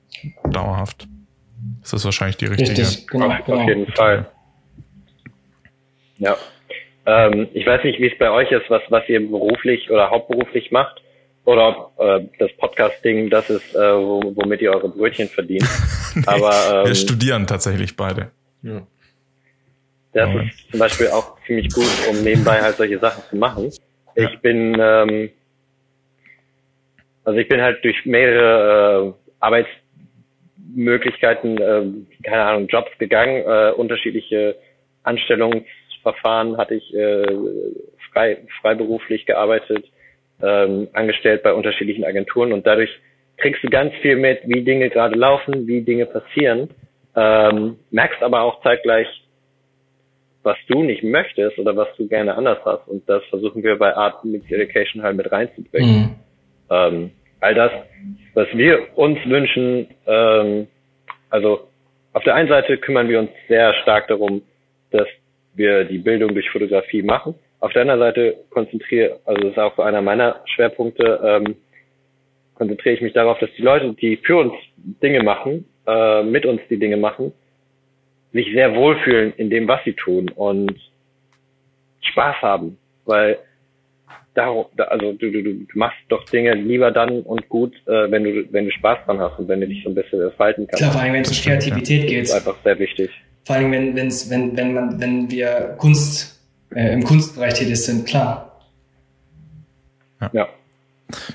[0.48, 1.08] dauerhaft.
[1.82, 2.80] Das ist wahrscheinlich die richtige.
[2.80, 3.60] Richtig, genau, genau.
[3.60, 4.26] Auf jeden Fall.
[6.18, 6.36] Ja.
[7.06, 10.70] Ähm, ich weiß nicht, wie es bei euch ist, was, was ihr beruflich oder hauptberuflich
[10.70, 11.02] macht.
[11.44, 15.68] Oder ob äh, das Podcast-Ding das ist, äh, womit ihr eure Brötchen verdient.
[16.14, 18.30] nee, Aber ähm, wir studieren tatsächlich beide.
[18.62, 18.86] Ja.
[20.14, 20.40] Das ja.
[20.42, 23.70] ist zum Beispiel auch ziemlich gut, um nebenbei halt solche Sachen zu machen.
[24.14, 25.28] Ich bin ähm,
[27.24, 31.82] Also ich bin halt durch mehrere äh, Arbeitsmöglichkeiten, äh,
[32.22, 34.56] keine Ahnung, Jobs gegangen, äh, unterschiedliche
[36.04, 37.26] Anstellungsverfahren hatte ich äh,
[38.12, 39.84] frei, freiberuflich gearbeitet,
[40.42, 42.90] ähm, angestellt bei unterschiedlichen Agenturen und dadurch
[43.36, 46.70] kriegst du ganz viel mit, wie Dinge gerade laufen, wie Dinge passieren,
[47.16, 49.08] ähm, merkst aber auch zeitgleich,
[50.42, 52.86] was du nicht möchtest oder was du gerne anders hast.
[52.86, 55.96] Und das versuchen wir bei Art Mix Education halt mit reinzubringen.
[55.96, 56.14] Mhm.
[56.70, 57.72] Ähm, all das,
[58.34, 60.66] was wir uns wünschen, ähm,
[61.30, 61.66] also
[62.12, 64.42] auf der einen Seite kümmern wir uns sehr stark darum,
[64.90, 65.08] dass
[65.54, 67.34] wir die Bildung durch Fotografie machen.
[67.60, 71.56] Auf der anderen Seite konzentriere, also das ist auch einer meiner Schwerpunkte, ähm,
[72.54, 76.60] konzentriere ich mich darauf, dass die Leute, die für uns Dinge machen, äh, mit uns
[76.68, 77.32] die Dinge machen,
[78.32, 80.74] sich sehr wohlfühlen in dem, was sie tun und
[82.02, 83.38] Spaß haben, weil
[84.34, 88.52] darum, also du, du, du machst doch Dinge lieber dann und gut, äh, wenn du
[88.52, 90.82] wenn du Spaß dran hast und wenn du dich so ein bisschen entfalten kannst.
[90.82, 92.22] Klar, vor allem wenn es um Kreativität geht.
[92.22, 93.10] Das ist einfach sehr wichtig.
[93.44, 96.40] Vor allem wenn wenn's, wenn wenn man wenn wir Kunst
[96.74, 98.60] äh, im Kunstbereich tätig sind, klar.
[100.20, 100.30] Ja.
[100.32, 100.48] ja.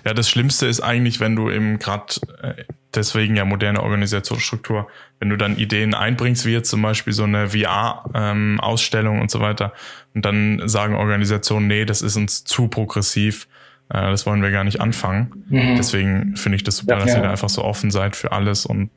[0.04, 2.64] Ja, das Schlimmste ist eigentlich, wenn du eben gerade äh,
[2.96, 4.88] deswegen ja moderne Organisationsstruktur,
[5.20, 9.40] wenn du dann Ideen einbringst, wie jetzt zum Beispiel so eine VR-Ausstellung ähm, und so
[9.40, 9.74] weiter,
[10.14, 13.48] und dann sagen Organisationen, nee, das ist uns zu progressiv,
[13.90, 15.46] äh, das wollen wir gar nicht anfangen.
[15.50, 15.76] Mhm.
[15.78, 18.66] Deswegen finde ich das super, ja, dass ihr da einfach so offen seid für alles
[18.66, 18.90] und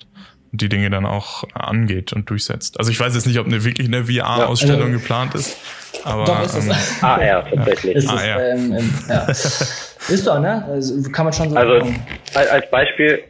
[0.52, 2.78] die Dinge dann auch angeht und durchsetzt.
[2.78, 5.56] Also ich weiß jetzt nicht, ob eine wirklich eine VR-Ausstellung ja, also, geplant ist.
[6.04, 7.02] Aber, doch, ist ähm, es.
[7.02, 7.96] AR, ah, tatsächlich.
[7.96, 8.18] Ist AR.
[8.20, 9.28] Es, ähm, ähm, ja.
[9.28, 10.64] ist doch, ne?
[10.68, 12.06] Also, kann man schon so Also machen.
[12.34, 13.24] als Beispiel,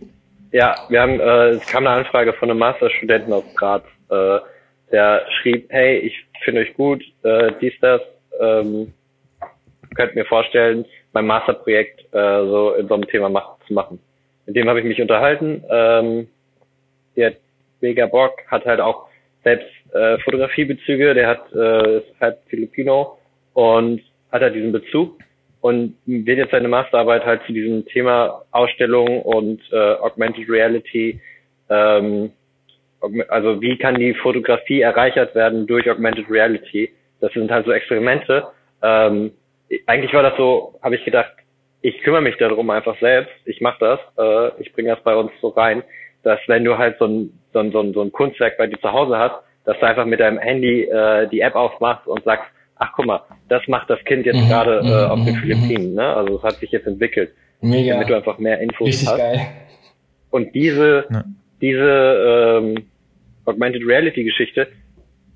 [0.51, 4.39] ja, wir haben, äh, es kam eine Anfrage von einem Masterstudenten aus Graz, äh,
[4.91, 6.15] der schrieb, hey, ich
[6.45, 8.01] finde euch gut, äh, dies, das,
[8.41, 8.93] ähm,
[9.95, 14.01] könnt mir vorstellen, mein Masterprojekt äh, so in so einem Thema mach, zu machen.
[14.47, 15.63] Mit dem habe ich mich unterhalten.
[15.71, 16.29] Ähm,
[17.17, 17.35] der
[17.81, 19.09] mega Bock hat halt auch
[19.45, 23.19] selbst äh, Fotografiebezüge, der hat äh, ist halt Filipino
[23.55, 24.01] und
[24.31, 25.19] hat halt diesen Bezug
[25.61, 31.21] und wird jetzt seine Masterarbeit halt zu diesem Thema Ausstellung und äh, Augmented Reality,
[31.69, 32.33] ähm,
[33.29, 36.93] also wie kann die Fotografie erreichert werden durch Augmented Reality?
[37.21, 38.47] Das sind halt so Experimente.
[38.83, 39.33] Ähm,
[39.87, 41.33] eigentlich war das so, habe ich gedacht,
[41.81, 45.33] ich kümmere mich darum einfach selbst, ich mache das, äh, ich bringe das bei uns
[45.41, 45.83] so rein,
[46.23, 48.81] dass wenn du halt so ein, so ein, so ein, so ein Kunstwerk bei dir
[48.81, 52.47] zu Hause hast, dass du einfach mit deinem Handy äh, die App aufmachst und sagst,
[52.77, 55.41] ach guck mal, das macht das Kind jetzt mhm, gerade äh, mhm, auf den mhm,
[55.41, 55.95] Philippinen.
[55.95, 56.05] Ne?
[56.05, 57.33] Also es hat sich jetzt entwickelt.
[57.61, 57.95] Mega.
[57.95, 59.19] Damit du einfach mehr Infos Richtig hast.
[59.19, 59.41] Geil.
[60.31, 61.25] Und diese, ja.
[61.61, 62.87] diese ähm,
[63.45, 64.69] Augmented Reality Geschichte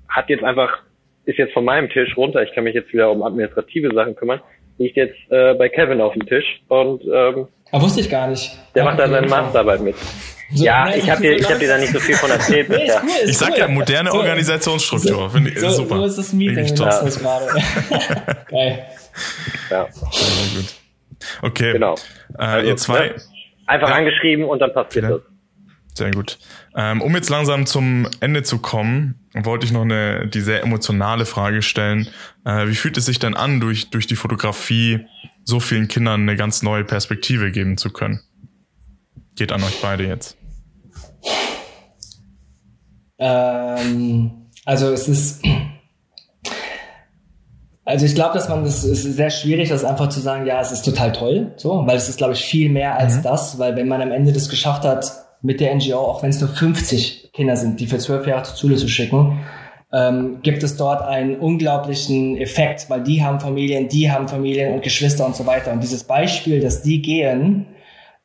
[0.09, 0.79] hat jetzt einfach,
[1.25, 4.41] ist jetzt von meinem Tisch runter, ich kann mich jetzt wieder um administrative Sachen kümmern,
[4.77, 8.57] liegt jetzt äh, bei Kevin auf dem Tisch und ähm, ah, wusste ich gar nicht.
[8.75, 9.95] Der Danke macht da seine Masterarbeit mit.
[10.49, 12.69] So, ja, nein, ich habe dir, ich hab dir da nicht so viel von erzählt.
[12.69, 13.57] nee, cool, ich sag cool.
[13.57, 15.29] ja, moderne so, Organisationsstruktur.
[15.29, 15.97] Finde ich so, super.
[15.97, 16.85] So ist das Meeting, ich ja.
[16.85, 17.47] das gerade.
[18.49, 18.85] Geil.
[19.69, 19.87] Ja.
[19.91, 20.75] Sehr gut.
[21.41, 21.73] Okay.
[21.73, 21.95] Genau.
[22.37, 23.07] Äh, also, ihr zwei.
[23.07, 23.15] Ne?
[23.65, 23.95] Einfach ja.
[23.95, 25.11] angeschrieben und dann passiert ja.
[25.11, 25.21] das.
[25.95, 26.37] Sehr gut.
[26.75, 31.25] Ähm, um jetzt langsam zum Ende zu kommen, wollte ich noch eine, die sehr emotionale
[31.25, 32.07] Frage stellen.
[32.45, 35.07] Äh, wie fühlt es sich denn an, durch, durch die Fotografie
[35.43, 38.21] so vielen Kindern eine ganz neue Perspektive geben zu können?
[39.35, 40.36] Geht an euch beide jetzt.
[43.19, 44.31] Ähm,
[44.65, 45.43] also es ist,
[47.85, 50.71] also ich glaube, dass man das ist sehr schwierig, das einfach zu sagen, ja, es
[50.71, 53.23] ist total toll, so, weil es ist, glaube ich, viel mehr als mhm.
[53.23, 56.41] das, weil wenn man am Ende das geschafft hat, mit der NGO, auch wenn es
[56.41, 59.39] nur 50 Kinder sind, die für zwölf Jahre zur Schule zu schicken,
[59.93, 64.83] ähm, gibt es dort einen unglaublichen Effekt, weil die haben Familien, die haben Familien und
[64.83, 65.71] Geschwister und so weiter.
[65.71, 67.67] Und dieses Beispiel, dass die gehen,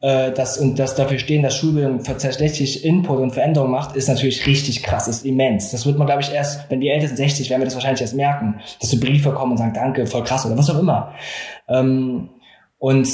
[0.02, 4.46] äh, das und das dafür stehen, dass Schulbildung tatsächlich Input und Veränderung macht, ist natürlich
[4.46, 5.70] richtig krass, ist immens.
[5.70, 8.16] Das wird man, glaube ich, erst, wenn die Ältesten 60, werden wir das wahrscheinlich erst
[8.16, 11.14] merken, dass so Briefe kommen und sagen, danke, voll krass oder was auch immer.
[11.68, 12.30] Ähm,
[12.78, 13.08] und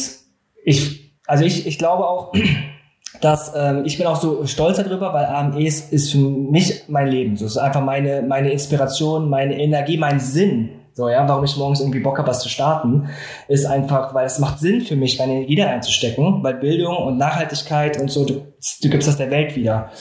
[0.64, 2.32] ich, also ich, ich glaube auch,
[3.20, 7.08] dass ähm, ich bin auch so stolz darüber, weil AME ist, ist für mich mein
[7.08, 7.36] Leben.
[7.36, 10.70] So, ist einfach meine, meine Inspiration, meine Energie, mein Sinn.
[10.98, 13.08] So, ja, warum ich morgens irgendwie Bock habe, was zu starten,
[13.46, 17.18] ist einfach, weil es macht Sinn für mich, meine Energie da reinzustecken, weil Bildung und
[17.18, 18.42] Nachhaltigkeit und so, du,
[18.82, 19.92] du gibst das der Welt wieder.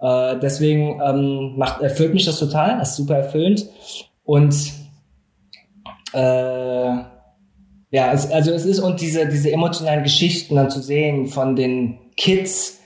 [0.00, 3.68] Äh, deswegen ähm, macht, erfüllt mich das total, das ist super erfüllend.
[4.24, 4.52] Und
[6.12, 11.54] äh, ja, es, also es ist und diese, diese emotionalen Geschichten dann zu sehen von
[11.54, 12.80] den Kids,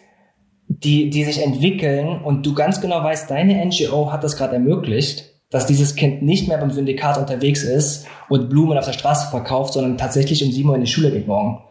[0.68, 5.35] die, die sich entwickeln und du ganz genau weißt, deine NGO hat das gerade ermöglicht
[5.56, 9.72] dass dieses Kind nicht mehr beim Syndikat unterwegs ist und Blumen auf der Straße verkauft,
[9.72, 11.62] sondern tatsächlich um sieben Uhr in die Schule geht morgen.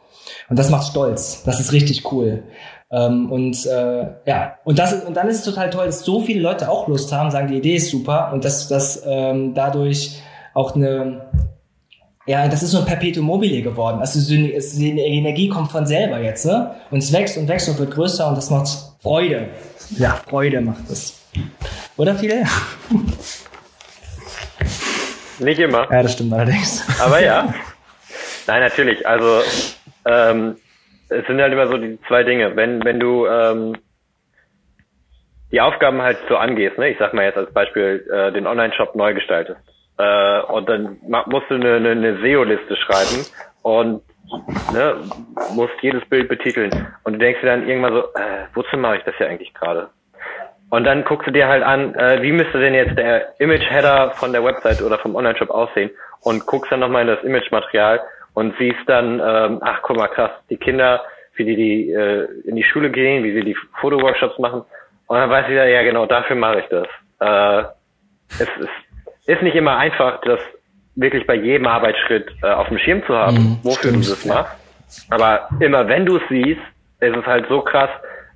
[0.49, 1.43] Und das macht stolz.
[1.45, 2.43] Das ist richtig cool.
[2.89, 6.41] Ähm, und äh, ja, und das und dann ist es total toll, dass so viele
[6.41, 10.19] Leute auch Lust haben, sagen, die Idee ist super und dass, dass ähm, dadurch
[10.55, 11.29] auch eine
[12.27, 13.99] ja, das ist so ein Perpetuum mobile geworden.
[13.99, 16.71] Also die Energie kommt von selber jetzt, ne?
[16.89, 18.67] Und es wächst und wächst und wird größer und das macht
[18.99, 19.49] Freude.
[19.99, 21.19] Ja, Freude macht es.
[21.97, 22.45] Oder viele?
[25.39, 25.91] Nicht immer.
[25.91, 27.01] Ja, das stimmt allerdings.
[27.01, 27.53] Aber ja.
[28.47, 29.07] Nein, natürlich.
[29.07, 29.41] Also
[30.05, 30.57] ähm,
[31.09, 32.55] es sind halt immer so die zwei Dinge.
[32.55, 33.75] Wenn, wenn du ähm,
[35.51, 36.89] die Aufgaben halt so angehst, ne?
[36.89, 39.59] ich sag mal jetzt als Beispiel, äh, den Online-Shop neu gestaltest,
[39.97, 43.25] äh, und dann musst du eine, eine, eine SEO-Liste schreiben
[43.61, 44.01] und
[44.73, 44.95] ne,
[45.53, 46.71] musst jedes Bild betiteln.
[47.03, 49.89] Und du denkst dir dann irgendwann so, äh, wozu mache ich das ja eigentlich gerade?
[50.69, 54.33] Und dann guckst du dir halt an, äh, wie müsste denn jetzt der Image-Header von
[54.33, 55.91] der Website oder vom Online-Shop aussehen
[56.21, 58.01] und guckst dann nochmal in das Image-Material
[58.33, 61.03] und siehst dann, ähm, ach guck mal krass, die Kinder,
[61.35, 64.63] wie die, die äh, in die Schule gehen, wie sie die Fotoworkshops machen.
[65.07, 66.87] Und dann weiß ich ja, ja genau, dafür mache ich das.
[67.19, 67.67] Äh,
[68.39, 70.39] es ist, ist nicht immer einfach, das
[70.95, 74.05] wirklich bei jedem Arbeitsschritt äh, auf dem Schirm zu haben, mhm, wofür stimmt.
[74.05, 74.55] du das machst.
[75.09, 76.61] Aber immer wenn du es siehst,
[77.01, 77.89] ist es halt so krass,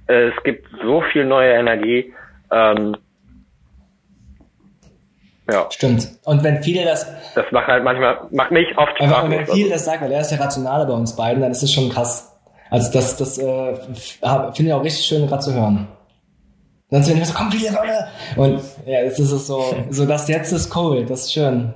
[0.08, 2.14] äh, es gibt so viel neue Energie.
[2.52, 2.96] Ähm,
[5.52, 5.68] ja.
[5.72, 6.08] Stimmt.
[6.26, 7.08] Und wenn viele das.
[7.36, 9.00] Das macht halt manchmal, macht mich oft.
[9.00, 11.64] Und wenn viele das sagen, weil er ist der Rationale bei uns beiden, dann ist
[11.64, 12.38] es schon krass.
[12.70, 15.88] Also das, das äh, finde ich auch richtig schön, gerade zu hören.
[16.92, 18.08] Dann sind wir so, komm, viele Sonne!
[18.36, 21.74] Und ja, jetzt ist es so, so das jetzt ist cool, das ist schön.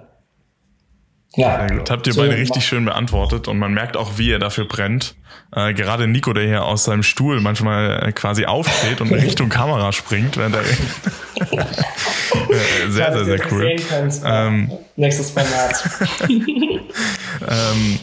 [1.36, 1.68] Ja.
[1.68, 1.90] Gut.
[1.90, 5.16] Habt ihr so beide richtig schön beantwortet und man merkt auch, wie er dafür brennt.
[5.56, 9.92] Äh, gerade Nico, der hier aus seinem Stuhl manchmal äh, quasi aufsteht und Richtung Kamera
[9.92, 10.62] springt, während er
[11.52, 13.76] äh, sehr, sehr, sehr cool.
[14.26, 15.90] Ähm, Nächstes Format.
[16.30, 18.00] ähm,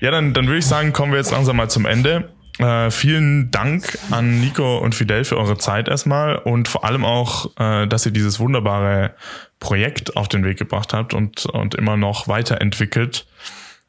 [0.00, 2.33] ja, dann, dann würde ich sagen, kommen wir jetzt langsam mal zum Ende.
[2.58, 7.50] Äh, vielen Dank an Nico und Fidel für eure Zeit erstmal und vor allem auch,
[7.58, 9.14] äh, dass ihr dieses wunderbare
[9.58, 13.26] Projekt auf den Weg gebracht habt und, und immer noch weiterentwickelt.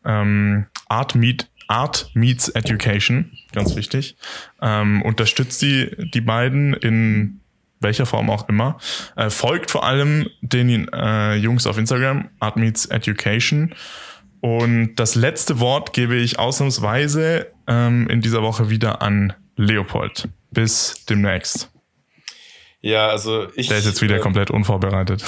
[0.03, 4.17] Ähm, Art, Meet, Art Meets Education, ganz wichtig.
[4.61, 7.41] Ähm, unterstützt die, die beiden in
[7.81, 8.79] welcher Form auch immer.
[9.15, 13.75] Äh, folgt vor allem den äh, Jungs auf Instagram, Art Meets Education.
[14.45, 20.29] Und das letzte Wort gebe ich ausnahmsweise ähm, in dieser Woche wieder an Leopold.
[20.51, 21.71] Bis demnächst.
[22.79, 23.69] Ja, also ich.
[23.69, 25.23] Der ist jetzt wieder äh, komplett unvorbereitet.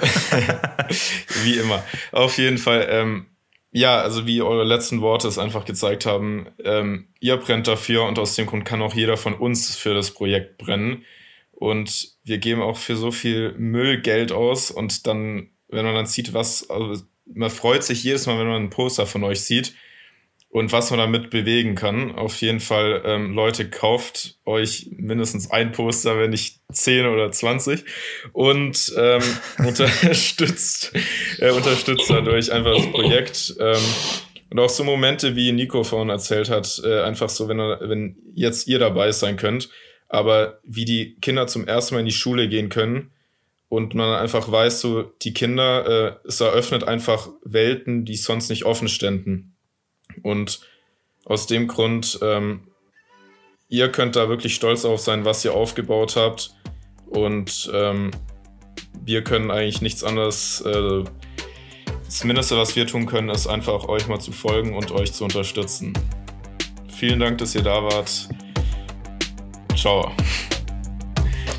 [1.42, 1.82] wie immer.
[2.12, 2.86] Auf jeden Fall.
[2.88, 3.26] Ähm,
[3.72, 8.16] ja, also wie eure letzten Worte es einfach gezeigt haben, ähm, ihr brennt dafür und
[8.20, 11.04] aus dem Grund kann auch jeder von uns für das Projekt brennen.
[11.50, 16.06] Und wir geben auch für so viel Müll Geld aus und dann, wenn man dann
[16.06, 19.74] sieht, was, also man freut sich jedes Mal, wenn man ein Poster von euch sieht
[20.52, 22.14] und was man damit bewegen kann.
[22.14, 27.84] Auf jeden Fall, ähm, Leute, kauft euch mindestens ein Poster, wenn nicht 10 oder 20
[28.32, 29.22] und ähm,
[29.66, 30.92] unterstützt,
[31.38, 33.54] äh, unterstützt dadurch einfach das Projekt.
[33.58, 33.80] Ähm,
[34.50, 38.68] und auch so Momente, wie Nico vorhin erzählt hat, äh, einfach so, wenn, wenn jetzt
[38.68, 39.70] ihr dabei sein könnt,
[40.10, 43.10] aber wie die Kinder zum ersten Mal in die Schule gehen können,
[43.72, 48.66] und man einfach weiß, so die Kinder, äh, es eröffnet einfach Welten, die sonst nicht
[48.66, 49.56] offen ständen.
[50.22, 50.60] Und
[51.24, 52.68] aus dem Grund, ähm,
[53.68, 56.54] ihr könnt da wirklich stolz auf sein, was ihr aufgebaut habt.
[57.06, 58.10] Und ähm,
[59.02, 60.60] wir können eigentlich nichts anderes.
[60.60, 61.04] Äh,
[62.04, 65.24] das Mindeste, was wir tun können, ist einfach euch mal zu folgen und euch zu
[65.24, 65.94] unterstützen.
[66.88, 68.28] Vielen Dank, dass ihr da wart.
[69.74, 70.12] Ciao.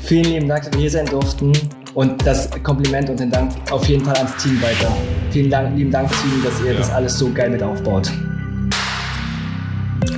[0.04, 1.52] Vielen lieben Dank, dass wir hier sein durften.
[1.94, 4.92] Und das Kompliment und den Dank auf jeden Fall ans Team weiter.
[5.30, 6.78] Vielen Dank, lieben Dank, Team, dass ihr ja.
[6.78, 8.10] das alles so geil mit aufbaut.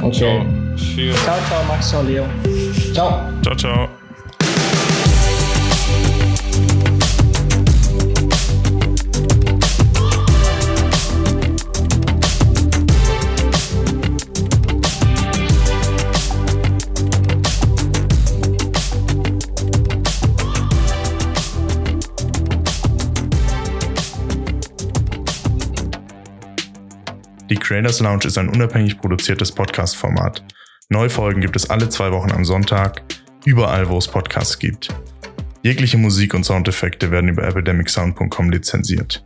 [0.03, 0.13] Okay.
[0.13, 0.47] Ciao.
[1.25, 2.25] Ciao, ciao, Max, ciao, Leo.
[2.93, 3.21] Ciao.
[3.43, 3.96] Ciao, ciao.
[27.49, 30.43] Die Creators Lounge ist ein unabhängig produziertes Podcast-Format.
[30.89, 33.03] Neue Folgen gibt es alle zwei Wochen am Sonntag,
[33.45, 34.89] überall wo es Podcasts gibt.
[35.63, 39.26] Jegliche Musik und Soundeffekte werden über epidemicsound.com lizenziert.